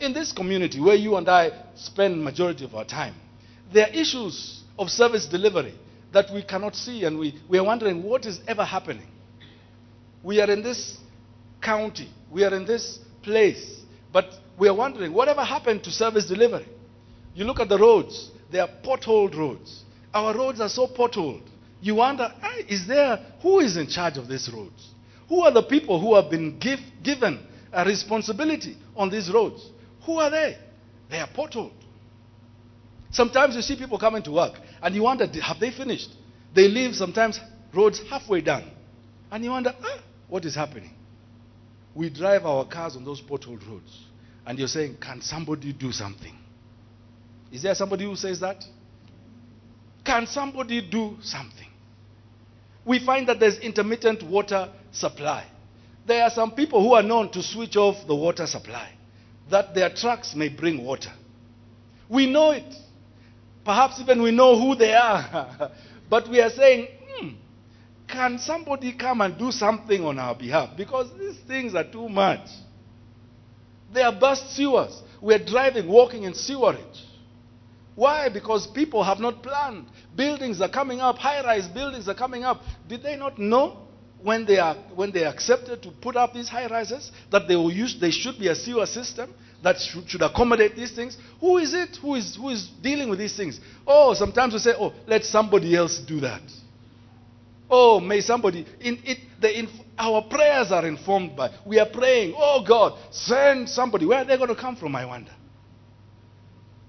[0.00, 3.14] In this community where you and I spend majority of our time,
[3.72, 5.74] there are issues of service delivery
[6.12, 9.06] that we cannot see and we, we are wondering what is ever happening.
[10.22, 10.98] We are in this
[11.60, 13.80] county, we are in this place,
[14.12, 14.26] but
[14.58, 16.68] we are wondering whatever happened to service delivery.
[17.34, 19.82] You look at the roads, they are potholed roads.
[20.12, 21.42] Our roads are so potholed.
[21.80, 22.32] You wonder,
[22.68, 24.88] is there, who is in charge of these roads?
[25.28, 29.68] Who are the people who have been give, given a responsibility on these roads?
[30.06, 30.58] Who are they?
[31.10, 31.72] They are potholed.
[33.10, 36.10] Sometimes you see people coming to work and you wonder, have they finished?
[36.54, 37.40] They leave sometimes
[37.72, 38.70] roads halfway done.
[39.30, 40.90] And you wonder, ah, what is happening?
[41.94, 44.04] We drive our cars on those potholed roads.
[44.46, 46.36] And you're saying, can somebody do something?
[47.52, 48.64] Is there somebody who says that?
[50.04, 51.68] Can somebody do something?
[52.84, 55.46] We find that there's intermittent water supply.
[56.06, 58.90] There are some people who are known to switch off the water supply,
[59.50, 61.12] that their trucks may bring water.
[62.08, 62.74] We know it.
[63.64, 65.70] Perhaps even we know who they are.
[66.10, 67.28] but we are saying, hmm,
[68.06, 70.76] can somebody come and do something on our behalf?
[70.76, 72.48] Because these things are too much.
[73.92, 75.02] They are burst sewers.
[75.20, 77.04] We're driving, walking in sewerage.
[77.94, 78.28] Why?
[78.28, 79.86] Because people have not planned.
[80.16, 82.60] Buildings are coming up, high rise buildings are coming up.
[82.88, 83.83] Did they not know
[84.24, 87.70] when they, are, when they accepted to put up these high rises that they, will
[87.70, 89.32] use, they should be a sewer system
[89.62, 91.18] that should, should accommodate these things?
[91.40, 93.60] Who is it who is, who is dealing with these things?
[93.86, 96.40] Oh, sometimes we say, oh, let somebody else do that.
[97.68, 98.66] Oh, may somebody.
[98.80, 101.50] In, it, the, in, our prayers are informed by.
[101.66, 104.06] We are praying, oh God, send somebody.
[104.06, 105.32] Where are they going to come from, I wonder?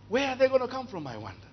[0.08, 1.45] Where are they going to come from, I wonder?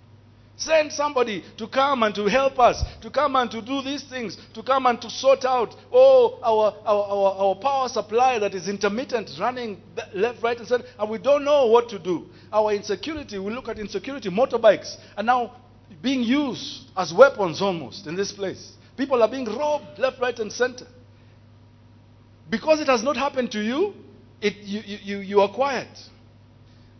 [0.64, 4.37] Send somebody to come and to help us, to come and to do these things,
[4.55, 8.68] to come and to sort out, oh, our, our, our, our power supply that is
[8.68, 9.81] intermittent, running
[10.14, 12.27] left, right, and center, and we don't know what to do.
[12.53, 15.57] Our insecurity, we look at insecurity, motorbikes are now
[16.01, 18.72] being used as weapons almost in this place.
[18.96, 20.87] People are being robbed left, right, and center.
[22.48, 23.94] Because it has not happened to you,
[24.40, 25.88] it, you, you, you are quiet.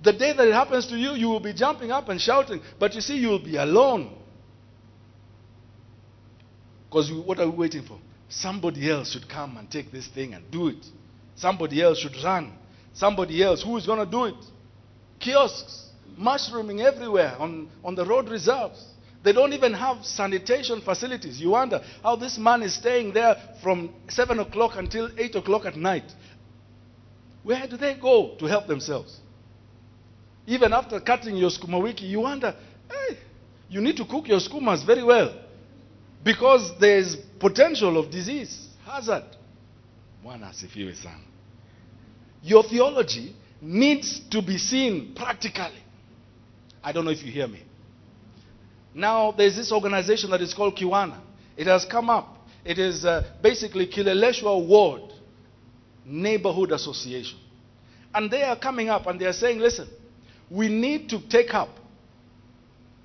[0.03, 2.61] The day that it happens to you, you will be jumping up and shouting.
[2.79, 4.17] But you see, you will be alone.
[6.89, 7.99] Because what are we waiting for?
[8.29, 10.85] Somebody else should come and take this thing and do it.
[11.37, 12.53] Somebody else should run.
[12.93, 13.63] Somebody else.
[13.63, 14.35] Who is going to do it?
[15.21, 18.85] Kiosks, mushrooming everywhere on, on the road reserves.
[19.23, 21.41] They don't even have sanitation facilities.
[21.41, 25.77] You wonder how this man is staying there from 7 o'clock until 8 o'clock at
[25.77, 26.13] night.
[27.45, 29.22] Where do they go to help themselves?
[30.47, 32.55] Even after cutting your sukuma wiki, you wonder,
[32.91, 33.17] hey,
[33.69, 35.35] you need to cook your sukumas very well
[36.25, 39.25] because there is potential of disease, hazard.
[40.23, 41.21] One asifiwe son.
[42.43, 45.83] Your theology needs to be seen practically.
[46.83, 47.63] I don't know if you hear me.
[48.95, 51.19] Now, there's this organization that is called Kiwana.
[51.57, 52.37] It has come up.
[52.65, 55.13] It is uh, basically Kileleshwa Ward
[56.05, 57.39] Neighborhood Association.
[58.15, 59.89] And they are coming up and they are saying, listen,
[60.53, 61.71] we need to take up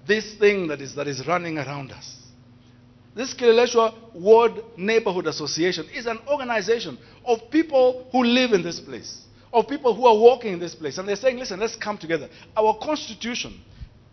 [0.06, 2.16] this thing that is, that is running around us.
[3.16, 9.24] This Kileleshwa Ward Neighborhood Association is an organization of people who live in this place,
[9.54, 10.98] of people who are walking in this place.
[10.98, 12.30] And they're saying, listen, let's come together.
[12.56, 13.60] Our constitution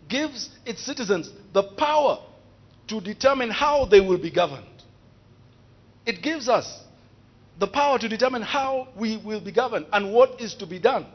[0.07, 2.19] gives its citizens the power
[2.87, 4.65] to determine how they will be governed.
[6.05, 6.81] It gives us
[7.59, 11.05] the power to determine how we will be governed and what is to be done.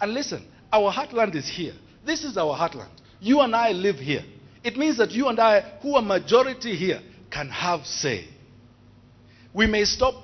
[0.00, 1.74] And listen, our heartland is here.
[2.04, 2.90] This is our heartland.
[3.20, 4.24] You and I live here.
[4.62, 8.28] It means that you and I, who are majority here, can have say.
[9.52, 10.14] We may stop.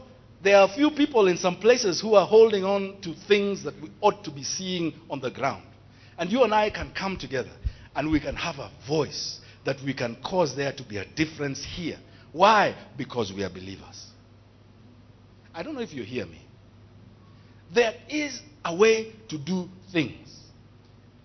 [0.42, 3.74] There are a few people in some places who are holding on to things that
[3.80, 5.64] we ought to be seeing on the ground.
[6.18, 7.50] And you and I can come together
[7.94, 11.64] and we can have a voice that we can cause there to be a difference
[11.64, 11.98] here.
[12.32, 12.76] Why?
[12.96, 14.06] Because we are believers.
[15.54, 16.42] I don't know if you hear me.
[17.74, 20.25] There is a way to do things.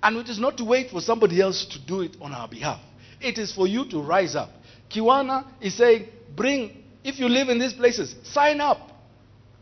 [0.04, 2.80] And it is not to wait for somebody else to do it on our behalf.
[3.20, 4.50] It is for you to rise up.
[4.90, 8.80] Kiwana is saying, bring, if you live in these places, sign up.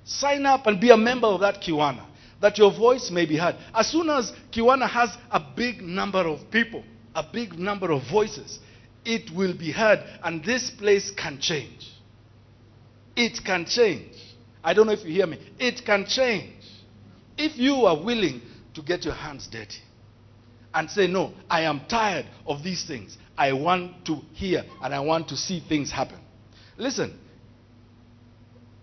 [0.05, 2.05] Sign up and be a member of that Kiwana
[2.41, 3.55] that your voice may be heard.
[3.73, 8.59] As soon as Kiwana has a big number of people, a big number of voices,
[9.03, 11.91] it will be heard, and this place can change.
[13.15, 14.15] It can change.
[14.63, 15.39] I don't know if you hear me.
[15.59, 16.53] It can change.
[17.37, 18.41] If you are willing
[18.73, 19.81] to get your hands dirty
[20.73, 23.17] and say, No, I am tired of these things.
[23.37, 26.19] I want to hear and I want to see things happen.
[26.77, 27.17] Listen,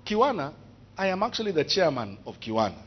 [0.07, 0.55] Kiwana,
[0.97, 2.83] I am actually the chairman of Kiwana.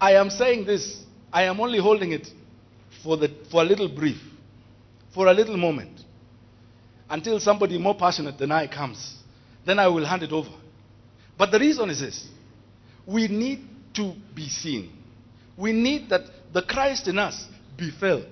[0.00, 2.28] I am saying this, I am only holding it
[3.02, 4.20] for, the, for a little brief,
[5.14, 6.00] for a little moment,
[7.08, 9.16] until somebody more passionate than I comes.
[9.64, 10.50] Then I will hand it over.
[11.38, 12.28] But the reason is this
[13.06, 13.60] we need
[13.94, 14.90] to be seen.
[15.56, 17.46] We need that the Christ in us
[17.76, 18.24] be felt.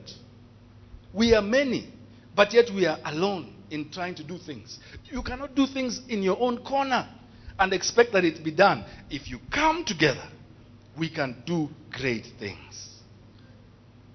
[1.13, 1.93] We are many,
[2.35, 4.79] but yet we are alone in trying to do things.
[5.05, 7.09] You cannot do things in your own corner
[7.59, 8.85] and expect that it be done.
[9.11, 10.27] If you come together,
[10.99, 13.01] we can do great things.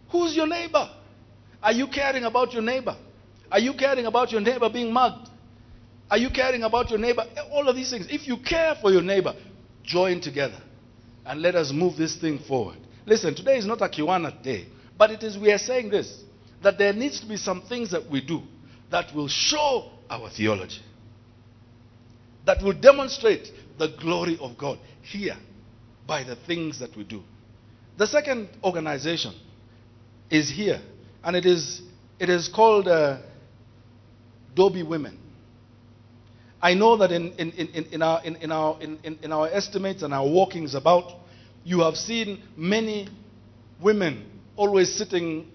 [0.10, 0.89] Who's your neighbor?
[1.62, 2.95] Are you caring about your neighbor?
[3.51, 5.30] Are you caring about your neighbor being mugged?
[6.10, 7.24] Are you caring about your neighbor?
[7.51, 8.08] All of these things.
[8.10, 9.34] If you care for your neighbor,
[9.88, 10.62] join together
[11.26, 12.78] and let us move this thing forward.
[13.08, 14.68] Listen, today is not a Kiwana day,
[14.98, 16.24] but it is, we are saying this
[16.62, 18.42] that there needs to be some things that we do
[18.92, 20.82] that will show our theology,
[22.46, 25.38] that will demonstrate the glory of God here
[26.06, 27.24] by the things that we do.
[27.98, 29.34] The second organization
[30.30, 30.82] is here,
[31.24, 31.82] and it is
[32.20, 33.20] It is called uh,
[34.56, 35.18] Dobie Women.
[36.68, 40.03] I know that in, in, in, in, our, in, in, our, in, in, our estimates
[40.03, 41.13] and our walkings about,
[41.63, 43.07] you have seen many
[43.82, 45.49] women always sitting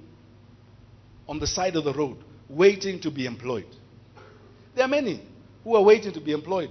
[1.28, 2.16] on the side of the road,
[2.48, 3.66] waiting to be employed.
[4.74, 5.22] There are many
[5.64, 6.70] who are waiting to be employed,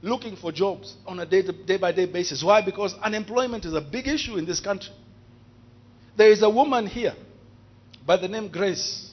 [0.00, 2.42] looking for jobs on a day, day by day basis.
[2.42, 2.64] Why?
[2.64, 4.94] Because unemployment is a big issue in this country.
[6.16, 7.14] There is a woman here
[8.06, 9.12] by the name Grace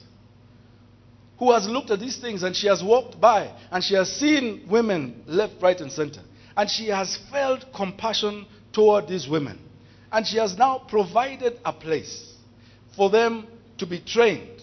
[1.38, 4.66] who has looked at these things and she has walked by and she has seen
[4.68, 6.20] women left, right, and center.
[6.56, 9.58] And she has felt compassion toward these women.
[10.12, 12.34] And she has now provided a place
[12.96, 14.62] for them to be trained.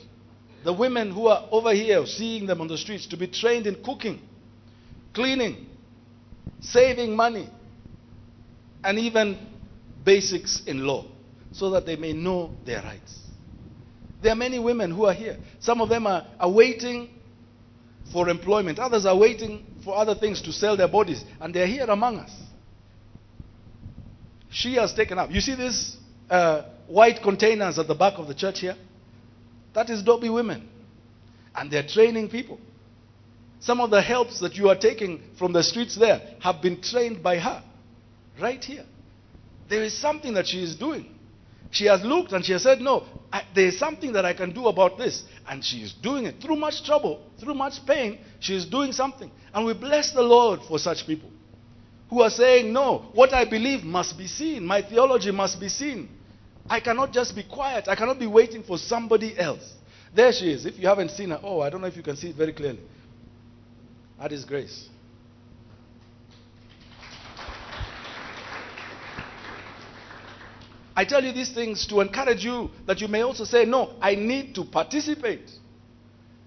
[0.63, 3.83] The women who are over here, seeing them on the streets, to be trained in
[3.83, 4.21] cooking,
[5.13, 5.65] cleaning,
[6.61, 7.49] saving money,
[8.83, 9.37] and even
[10.05, 11.05] basics in law,
[11.51, 13.19] so that they may know their rights.
[14.21, 15.37] There are many women who are here.
[15.59, 17.09] Some of them are, are waiting
[18.11, 21.85] for employment, others are waiting for other things to sell their bodies, and they're here
[21.85, 22.31] among us.
[24.49, 25.31] She has taken up.
[25.31, 25.95] You see these
[26.29, 28.75] uh, white containers at the back of the church here?
[29.73, 30.67] That is Dobie women.
[31.55, 32.59] And they're training people.
[33.61, 37.23] Some of the helps that you are taking from the streets there have been trained
[37.23, 37.63] by her.
[38.39, 38.85] Right here.
[39.69, 41.15] There is something that she is doing.
[41.71, 44.53] She has looked and she has said, No, I, there is something that I can
[44.53, 45.23] do about this.
[45.47, 48.19] And she is doing it through much trouble, through much pain.
[48.39, 49.31] She is doing something.
[49.53, 51.29] And we bless the Lord for such people
[52.09, 54.65] who are saying, No, what I believe must be seen.
[54.65, 56.09] My theology must be seen.
[56.69, 57.87] I cannot just be quiet.
[57.87, 59.73] I cannot be waiting for somebody else.
[60.13, 60.65] There she is.
[60.65, 62.51] If you haven't seen her, oh, I don't know if you can see it very
[62.51, 62.81] clearly.
[64.19, 64.89] That is grace.
[71.01, 74.13] I tell you these things to encourage you that you may also say, No, I
[74.13, 75.49] need to participate.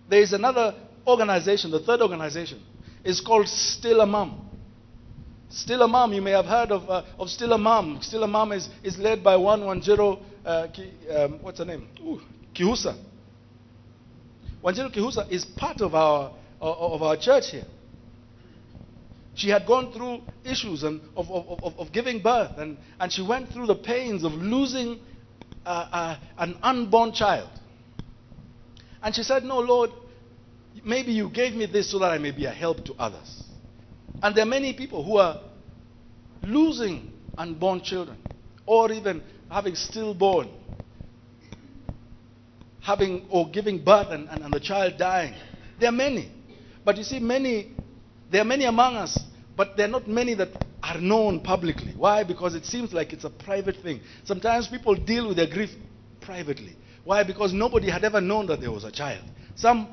[0.08, 2.62] There is another organization, the third organization,
[3.02, 4.48] is called Still a Mom.
[5.48, 7.98] Still a Mom, you may have heard of, uh, of Still a Mom.
[8.00, 9.98] Still a Mom is, is led by 110,
[10.46, 10.68] uh,
[11.16, 11.88] um, what's her name?
[12.00, 12.20] Ooh,
[12.54, 12.96] Kihusa.
[14.62, 16.30] Wanjiru Kihusa is part of our,
[16.60, 17.66] of our church here.
[19.34, 23.22] She had gone through issues and of, of, of, of, giving birth, and, and she
[23.22, 25.00] went through the pains of losing
[25.66, 27.50] uh, uh, an unborn child.
[29.02, 29.90] And she said, No, Lord,
[30.84, 33.42] maybe you gave me this so that I may be a help to others.
[34.22, 35.40] And there are many people who are
[36.42, 38.18] losing unborn children,
[38.66, 39.20] or even
[39.50, 40.48] having stillborn,
[42.80, 45.34] having or giving birth and, and, and the child dying.
[45.80, 46.30] There are many.
[46.84, 47.74] But you see, many
[48.30, 49.24] there are many among us,
[49.56, 50.48] but there are not many that
[50.82, 51.94] are known publicly.
[51.96, 52.24] Why?
[52.24, 54.00] Because it seems like it's a private thing.
[54.24, 55.70] Sometimes people deal with their grief
[56.20, 56.76] privately.
[57.04, 57.22] Why?
[57.22, 59.24] Because nobody had ever known that there was a child.
[59.54, 59.88] Some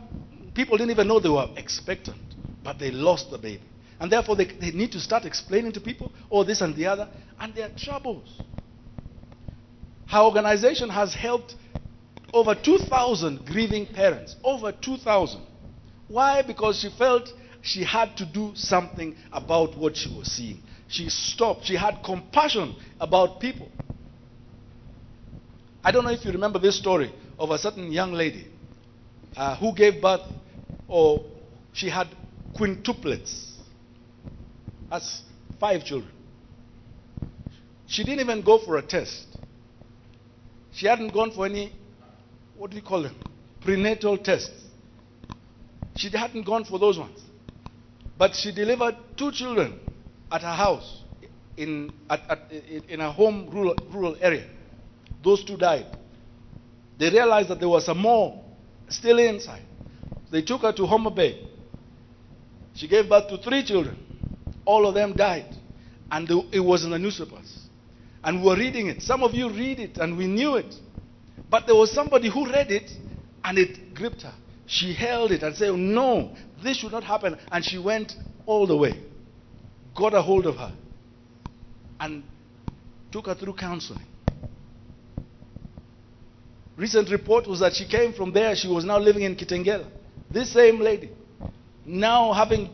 [0.54, 2.20] people didn't even know they were expectant,
[2.64, 3.64] but they lost the baby.
[4.00, 7.08] And therefore, they, they need to start explaining to people, oh, this and the other,
[7.40, 8.42] and there are troubles.
[10.12, 11.56] Our organization has helped
[12.34, 14.36] over 2,000 grieving parents.
[14.44, 15.42] Over 2,000.
[16.08, 16.42] Why?
[16.42, 20.62] Because she felt she had to do something about what she was seeing.
[20.88, 21.66] She stopped.
[21.66, 23.70] She had compassion about people.
[25.84, 28.48] I don't know if you remember this story of a certain young lady
[29.36, 30.22] uh, who gave birth,
[30.88, 31.24] or
[31.74, 32.08] she had
[32.56, 33.52] quintuplets.
[34.90, 35.22] That's
[35.60, 36.12] five children.
[37.88, 39.26] She didn't even go for a test.
[40.72, 41.74] She hadn't gone for any,
[42.56, 43.16] what do you call them?
[43.62, 44.52] Prenatal tests.
[45.94, 47.20] She hadn't gone for those ones.
[48.22, 49.80] But she delivered two children
[50.32, 51.02] at her house
[51.58, 52.52] in, at, at,
[52.88, 54.46] in a home rural, rural area.
[55.24, 55.88] Those two died.
[57.00, 58.40] They realized that there was some more
[58.90, 59.64] still inside.
[60.30, 61.48] They took her to Homa Bay.
[62.76, 63.98] She gave birth to three children.
[64.66, 65.56] All of them died.
[66.12, 67.70] And it was in the newspapers.
[68.24, 69.02] And we were reading it.
[69.02, 70.76] Some of you read it and we knew it.
[71.50, 72.92] But there was somebody who read it
[73.44, 74.36] and it gripped her.
[74.72, 77.38] She held it and said, No, this should not happen.
[77.52, 78.16] And she went
[78.46, 79.02] all the way,
[79.94, 80.72] got a hold of her,
[82.00, 82.24] and
[83.12, 84.06] took her through counseling.
[86.78, 89.86] Recent report was that she came from there, she was now living in Kitengela.
[90.32, 91.12] This same lady,
[91.86, 92.70] now having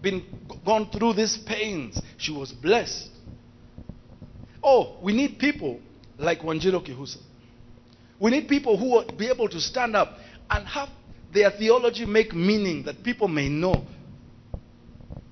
[0.00, 0.22] been
[0.64, 3.10] gone through these pains, she was blessed.
[4.62, 5.80] Oh, we need people
[6.16, 7.18] like Wanjiru Kihusa.
[8.20, 10.16] We need people who will be able to stand up
[10.48, 10.88] and have
[11.34, 13.84] their theology make meaning that people may know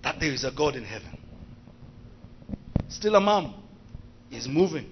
[0.02, 1.12] that there is a God in heaven.
[2.88, 3.54] Still a mom
[4.30, 4.86] is moving.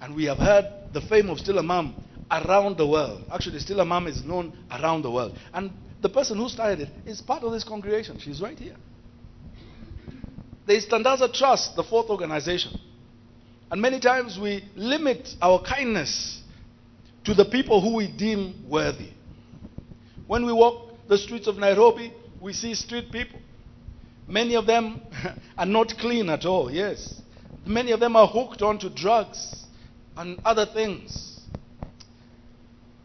[0.00, 1.94] And we have heard the fame of Still a Mom
[2.30, 3.22] around the world.
[3.30, 5.36] Actually, Still a Mom is known around the world.
[5.52, 5.70] And
[6.00, 8.18] the person who started it is part of this congregation.
[8.18, 8.76] She's right here.
[10.66, 12.72] There is Tandaza Trust, the fourth organization.
[13.70, 16.42] And many times we limit our kindness
[17.24, 19.10] to the people who we deem worthy.
[20.26, 23.38] When we walk the streets of Nairobi, we see street people.
[24.26, 25.00] Many of them
[25.58, 27.20] are not clean at all, yes.
[27.64, 29.64] Many of them are hooked onto drugs
[30.16, 31.40] and other things.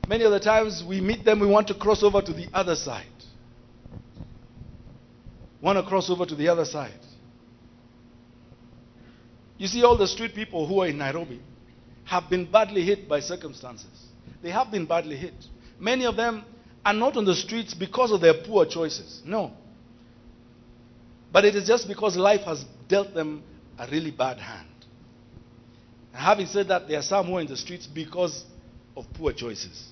[0.05, 2.75] Many of the times we meet them, we want to cross over to the other
[2.75, 3.05] side.
[5.61, 6.99] Want to cross over to the other side.
[9.57, 11.41] You see, all the street people who are in Nairobi
[12.05, 14.07] have been badly hit by circumstances.
[14.41, 15.33] They have been badly hit.
[15.79, 16.45] Many of them
[16.85, 19.21] are not on the streets because of their poor choices.
[19.25, 19.51] No.
[21.31, 23.43] But it is just because life has dealt them
[23.77, 24.67] a really bad hand.
[26.13, 28.45] And having said that, there are some who are in the streets because
[28.95, 29.89] of poor choices.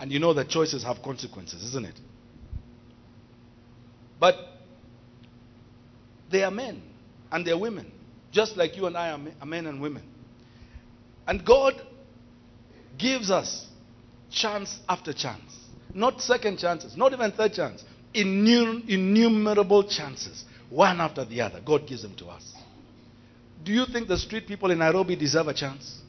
[0.00, 2.00] And you know that choices have consequences, isn't it?
[4.18, 4.36] But
[6.30, 6.82] they are men
[7.30, 7.92] and they are women
[8.32, 10.02] just like you and I are men and women.
[11.26, 11.80] And God
[12.98, 13.66] gives us
[14.30, 15.54] chance after chance.
[15.94, 17.84] Not second chances, not even third chance.
[18.14, 21.60] Innumerable chances, one after the other.
[21.64, 22.52] God gives them to us.
[23.62, 26.00] Do you think the street people in Nairobi deserve a chance?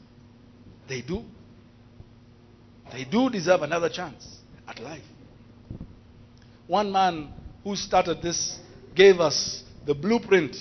[0.88, 1.24] They do.
[2.92, 4.26] They do deserve another chance
[4.68, 5.04] at life.
[6.66, 7.30] One man
[7.62, 8.58] who started this
[8.94, 10.56] gave us the blueprint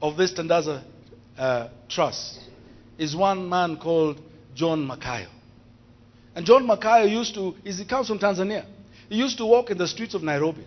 [0.00, 0.84] of this Tandaza
[1.36, 2.40] uh, Trust
[2.96, 4.20] is one man called
[4.54, 5.28] John Makayo.
[6.34, 8.64] And John Makayo used to, he comes from Tanzania.
[9.08, 10.64] He used to walk in the streets of Nairobi.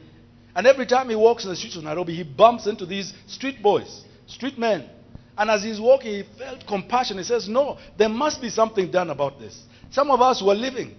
[0.56, 3.62] And every time he walks in the streets of Nairobi, he bumps into these street
[3.62, 4.90] boys, street men.
[5.38, 7.18] And as he's walking, he felt compassion.
[7.18, 9.64] He says, No, there must be something done about this.
[9.92, 10.96] Some of us were living,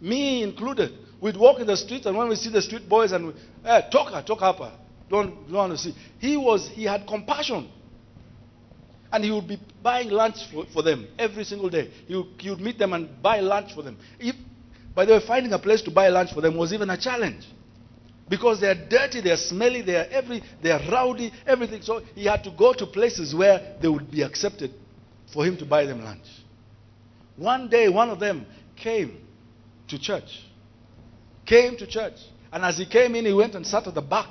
[0.00, 3.28] me included, we'd walk in the streets, and when we see the street boys and
[3.28, 3.32] we,
[3.64, 4.58] eh, hey, talk, talk up,
[5.08, 5.94] don't, don't want to see.
[6.18, 7.70] He was, he had compassion.
[9.10, 11.90] And he would be buying lunch for, for them every single day.
[12.06, 13.96] He would, he would meet them and buy lunch for them.
[14.18, 14.36] If,
[14.94, 17.46] by the way, finding a place to buy lunch for them was even a challenge.
[18.28, 21.80] Because they are dirty, they are smelly, they are every, they are rowdy, everything.
[21.80, 24.72] So he had to go to places where they would be accepted
[25.32, 26.26] for him to buy them lunch.
[27.36, 28.44] One day, one of them
[28.76, 29.18] came
[29.88, 30.44] to church.
[31.46, 32.16] Came to church.
[32.52, 34.28] And as he came in, he went and sat at the back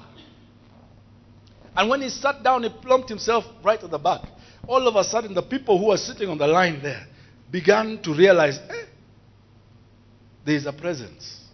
[1.78, 4.21] and when he sat down, he plumped himself right at the back.
[4.68, 7.07] All of a sudden, the people who were sitting on the line there
[7.49, 8.86] began to realize eh,
[10.45, 11.45] there is a presence.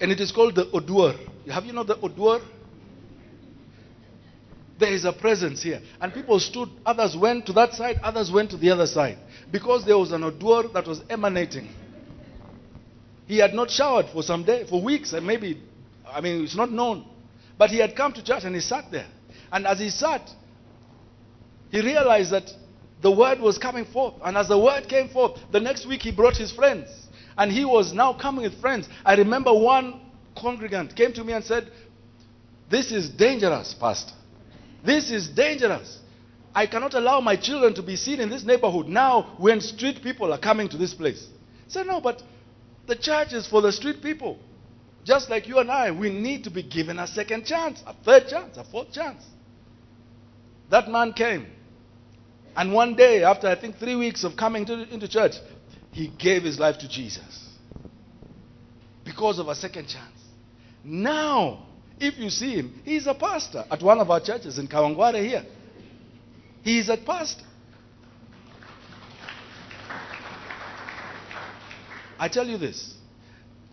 [0.00, 1.18] And it is called the Odur.
[1.50, 2.42] Have you know the Odur?
[4.78, 5.80] There is a presence here.
[6.00, 9.18] And people stood, others went to that side, others went to the other side.
[9.50, 11.68] Because there was an Odur that was emanating.
[13.26, 15.62] He had not showered for some day, for weeks, and maybe,
[16.06, 17.04] I mean, it's not known.
[17.58, 19.06] But he had come to church and he sat there.
[19.50, 20.30] And as he sat,
[21.70, 22.50] he realized that
[23.00, 24.14] the word was coming forth.
[24.24, 26.88] And as the word came forth, the next week he brought his friends.
[27.36, 28.88] And he was now coming with friends.
[29.04, 30.00] I remember one
[30.36, 31.70] congregant came to me and said,
[32.70, 34.12] This is dangerous, Pastor.
[34.84, 36.00] This is dangerous.
[36.54, 40.32] I cannot allow my children to be seen in this neighborhood now when street people
[40.32, 41.28] are coming to this place.
[41.68, 42.22] I said, No, but
[42.86, 44.38] the church is for the street people.
[45.04, 48.28] Just like you and I, we need to be given a second chance, a third
[48.28, 49.24] chance, a fourth chance.
[50.70, 51.46] That man came.
[52.56, 55.34] And one day, after I think three weeks of coming to, into church,
[55.92, 57.48] he gave his life to Jesus.
[59.04, 60.20] Because of a second chance.
[60.84, 61.66] Now,
[61.98, 65.44] if you see him, he's a pastor at one of our churches in Kawangware here.
[66.62, 67.44] He's a pastor.
[72.18, 72.94] I tell you this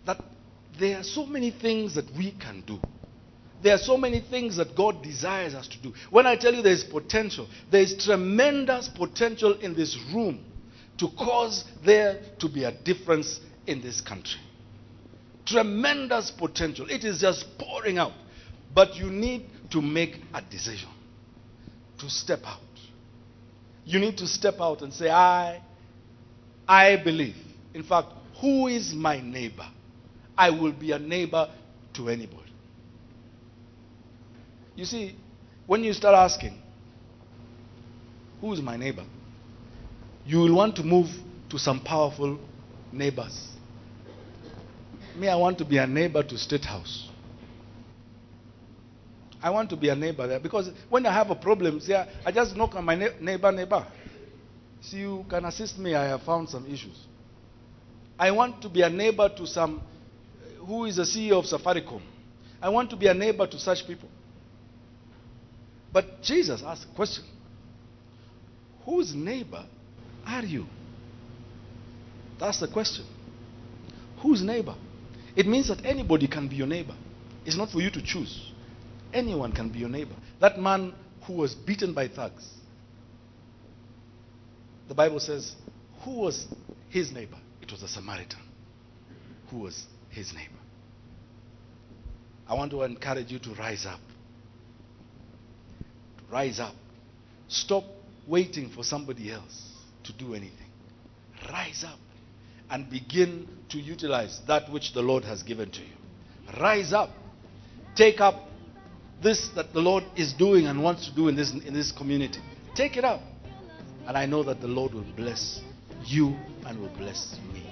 [0.06, 0.22] that
[0.78, 2.78] there are so many things that we can do.
[3.62, 5.92] There are so many things that God desires us to do.
[6.10, 10.44] When I tell you there is potential, there is tremendous potential in this room
[10.98, 14.40] to cause there to be a difference in this country.
[15.46, 16.86] Tremendous potential.
[16.90, 18.12] It is just pouring out.
[18.74, 20.88] But you need to make a decision
[21.98, 22.60] to step out.
[23.84, 25.62] You need to step out and say, I,
[26.66, 27.36] I believe.
[27.72, 28.08] In fact,
[28.40, 29.66] who is my neighbor?
[30.36, 31.48] I will be a neighbor
[31.94, 32.45] to anybody.
[34.76, 35.16] You see,
[35.66, 36.56] when you start asking,
[38.40, 39.04] who is my neighbor?
[40.24, 41.08] You will want to move
[41.48, 42.38] to some powerful
[42.92, 43.48] neighbors.
[45.16, 47.08] Me, I want to be a neighbor to State House.
[49.42, 52.32] I want to be a neighbor there because when I have a problem, yeah, I
[52.32, 53.86] just knock on my neighbor, neighbor.
[54.82, 55.94] See, you can assist me.
[55.94, 56.98] I have found some issues.
[58.18, 59.80] I want to be a neighbor to some
[60.66, 62.02] who is the CEO of Safaricom.
[62.60, 64.08] I want to be a neighbor to such people.
[65.92, 67.24] But Jesus asked a question
[68.84, 69.66] Whose neighbor
[70.26, 70.66] are you?
[72.38, 73.04] That's the question.
[74.22, 74.74] Whose neighbor?
[75.34, 76.94] It means that anybody can be your neighbor.
[77.44, 78.52] It's not for you to choose.
[79.12, 80.14] Anyone can be your neighbor.
[80.40, 80.94] That man
[81.26, 82.46] who was beaten by thugs.
[84.88, 85.54] The Bible says,
[86.02, 86.46] who was
[86.90, 87.38] his neighbor?
[87.60, 88.40] It was a Samaritan.
[89.50, 90.52] Who was his neighbor?
[92.48, 94.00] I want to encourage you to rise up.
[96.36, 96.74] Rise up.
[97.48, 97.84] Stop
[98.26, 99.70] waiting for somebody else
[100.04, 100.68] to do anything.
[101.50, 101.98] Rise up
[102.68, 105.96] and begin to utilize that which the Lord has given to you.
[106.60, 107.08] Rise up.
[107.96, 108.34] Take up
[109.22, 112.40] this that the Lord is doing and wants to do in this, in this community.
[112.74, 113.22] Take it up.
[114.06, 115.62] And I know that the Lord will bless
[116.04, 117.64] you and will bless me.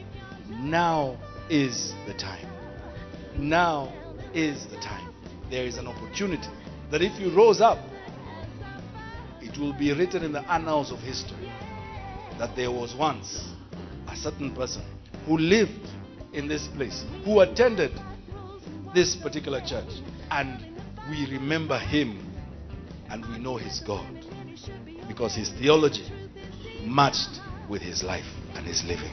[0.49, 1.19] Now
[1.51, 2.49] is the time.
[3.37, 3.93] Now
[4.33, 5.13] is the time.
[5.51, 6.49] There is an opportunity
[6.91, 7.77] that if you rose up,
[9.55, 11.49] it will be written in the annals of history
[12.39, 13.51] that there was once
[14.09, 14.83] a certain person
[15.27, 15.89] who lived
[16.33, 17.93] in this place, who attended
[18.95, 19.89] this particular church,
[20.33, 20.67] and
[21.09, 22.19] we remember him
[23.11, 24.05] and we know his God
[25.07, 26.11] because his theology
[26.85, 28.27] matched with his life
[28.57, 29.13] and his living.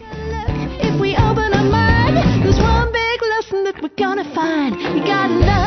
[0.82, 4.76] If we open our mind, there's one big lesson that we're gonna find.
[4.98, 5.61] You gotta love.